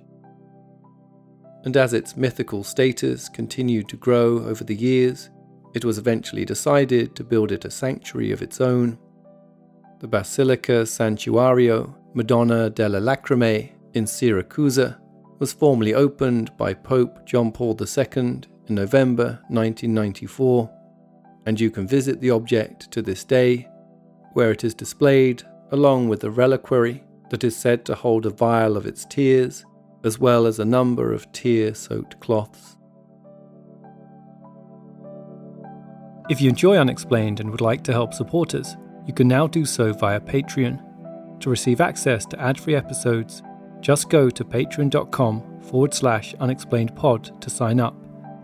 And 1.65 1.75
as 1.77 1.93
its 1.93 2.15
mythical 2.15 2.63
status 2.63 3.27
continued 3.27 3.89
to 3.89 3.97
grow 3.97 4.39
over 4.45 4.63
the 4.63 4.75
years, 4.75 5.29
it 5.73 5.85
was 5.85 5.97
eventually 5.97 6.45
decided 6.45 7.15
to 7.15 7.23
build 7.23 7.51
it 7.51 7.65
a 7.65 7.71
sanctuary 7.71 8.31
of 8.31 8.41
its 8.41 8.61
own. 8.61 8.97
The 9.99 10.07
Basilica 10.07 10.83
Santuario 10.83 11.95
Madonna 12.13 12.69
delle 12.69 13.01
Lacrime 13.01 13.71
in 13.93 14.05
Siracusa 14.05 14.97
was 15.39 15.53
formally 15.53 15.93
opened 15.93 16.55
by 16.57 16.73
Pope 16.73 17.25
John 17.25 17.51
Paul 17.51 17.77
II 17.79 18.41
in 18.67 18.75
November 18.75 19.39
1994, 19.49 20.69
and 21.45 21.59
you 21.59 21.71
can 21.71 21.87
visit 21.87 22.21
the 22.21 22.29
object 22.29 22.91
to 22.91 23.01
this 23.01 23.23
day, 23.23 23.67
where 24.33 24.51
it 24.51 24.63
is 24.63 24.73
displayed 24.73 25.43
along 25.71 26.07
with 26.07 26.23
a 26.23 26.31
reliquary 26.31 27.03
that 27.29 27.43
is 27.43 27.55
said 27.55 27.83
to 27.85 27.95
hold 27.95 28.25
a 28.25 28.29
vial 28.29 28.77
of 28.77 28.85
its 28.85 29.05
tears, 29.05 29.65
as 30.03 30.19
well 30.19 30.45
as 30.45 30.59
a 30.59 30.65
number 30.65 31.11
of 31.11 31.31
tear 31.31 31.73
soaked 31.73 32.19
cloths. 32.19 32.72
If 36.33 36.41
you 36.41 36.49
enjoy 36.49 36.77
Unexplained 36.77 37.39
and 37.41 37.51
would 37.51 37.61
like 37.61 37.83
to 37.83 37.91
help 37.91 38.11
support 38.11 38.55
us, 38.55 38.75
you 39.05 39.13
can 39.13 39.27
now 39.27 39.45
do 39.45 39.65
so 39.65 39.93
via 39.93 40.19
Patreon. 40.19 41.39
To 41.41 41.49
receive 41.51 41.79
access 41.79 42.25
to 42.25 42.41
ad 42.41 42.59
free 42.59 42.73
episodes, 42.73 43.43
just 43.81 44.09
go 44.09 44.31
to 44.31 44.43
patreon.com 44.43 45.61
forward 45.61 45.93
slash 45.93 46.33
unexplainedpod 46.39 47.39
to 47.39 47.49
sign 47.51 47.79
up. 47.79 47.95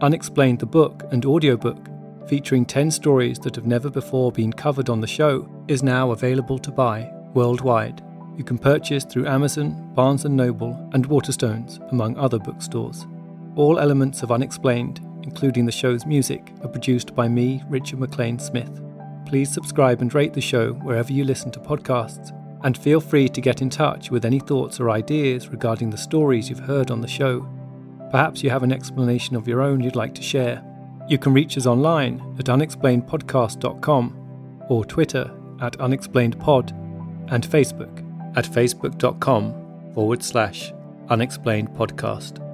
Unexplained 0.02 0.60
the 0.60 0.68
book 0.68 1.02
and 1.12 1.26
audiobook, 1.26 1.88
featuring 2.28 2.64
10 2.64 2.92
stories 2.92 3.40
that 3.40 3.56
have 3.56 3.66
never 3.66 3.90
before 3.90 4.32
been 4.32 4.54
covered 4.54 4.92
on 4.92 5.02
the 5.02 5.08
show, 5.08 5.50
is 5.68 5.82
now 5.82 6.12
available 6.12 6.60
to 6.60 6.70
buy 6.70 7.12
worldwide. 7.34 8.04
You 8.38 8.44
can 8.44 8.60
purchase 8.60 9.04
through 9.04 9.26
Amazon, 9.26 9.92
Barnes 9.96 10.26
& 10.26 10.26
Noble, 10.26 10.78
and 10.94 11.10
Waterstones, 11.10 11.80
among 11.92 12.20
other 12.20 12.38
bookstores. 12.38 13.08
All 13.56 13.80
elements 13.80 14.22
of 14.22 14.32
Unexplained, 14.32 15.02
including 15.24 15.66
the 15.66 15.72
show's 15.72 16.06
music, 16.06 16.54
are 16.62 16.70
produced 16.70 17.16
by 17.16 17.28
me, 17.28 17.64
Richard 17.68 18.00
MacLean 18.00 18.40
Smith. 18.40 18.82
Please 19.26 19.52
subscribe 19.52 20.02
and 20.02 20.14
rate 20.14 20.34
the 20.34 20.42
show 20.42 20.74
wherever 20.74 21.14
you 21.14 21.24
listen 21.24 21.52
to 21.52 21.60
podcasts, 21.60 22.36
and 22.64 22.78
feel 22.78 23.00
free 23.00 23.30
to 23.30 23.42
get 23.42 23.62
in 23.62 23.70
touch 23.70 24.12
with 24.12 24.26
any 24.26 24.40
thoughts 24.40 24.80
or 24.80 24.90
ideas 24.90 25.50
regarding 25.50 25.90
the 25.90 25.98
stories 25.98 26.50
you've 26.50 26.60
heard 26.60 26.92
on 26.92 27.02
the 27.02 27.08
show. 27.08 27.48
Perhaps 28.12 28.44
you 28.44 28.50
have 28.50 28.64
an 28.64 28.74
explanation 28.74 29.36
of 29.36 29.48
your 29.48 29.62
own 29.62 29.82
you'd 29.82 29.96
like 29.96 30.16
to 30.16 30.22
share. 30.22 30.64
You 31.08 31.18
can 31.18 31.34
reach 31.34 31.58
us 31.58 31.66
online 31.66 32.20
at 32.40 32.46
unexplainedpodcast.com 32.46 34.66
or 34.70 34.86
Twitter 34.86 35.32
at 35.62 35.74
unexplainedpod 35.74 36.72
and 37.32 37.48
Facebook 37.48 38.38
at 38.38 38.46
facebook.com 38.46 39.94
forward 39.94 40.24
slash 40.24 40.74
unexplained 41.10 41.70
podcast. 41.70 42.49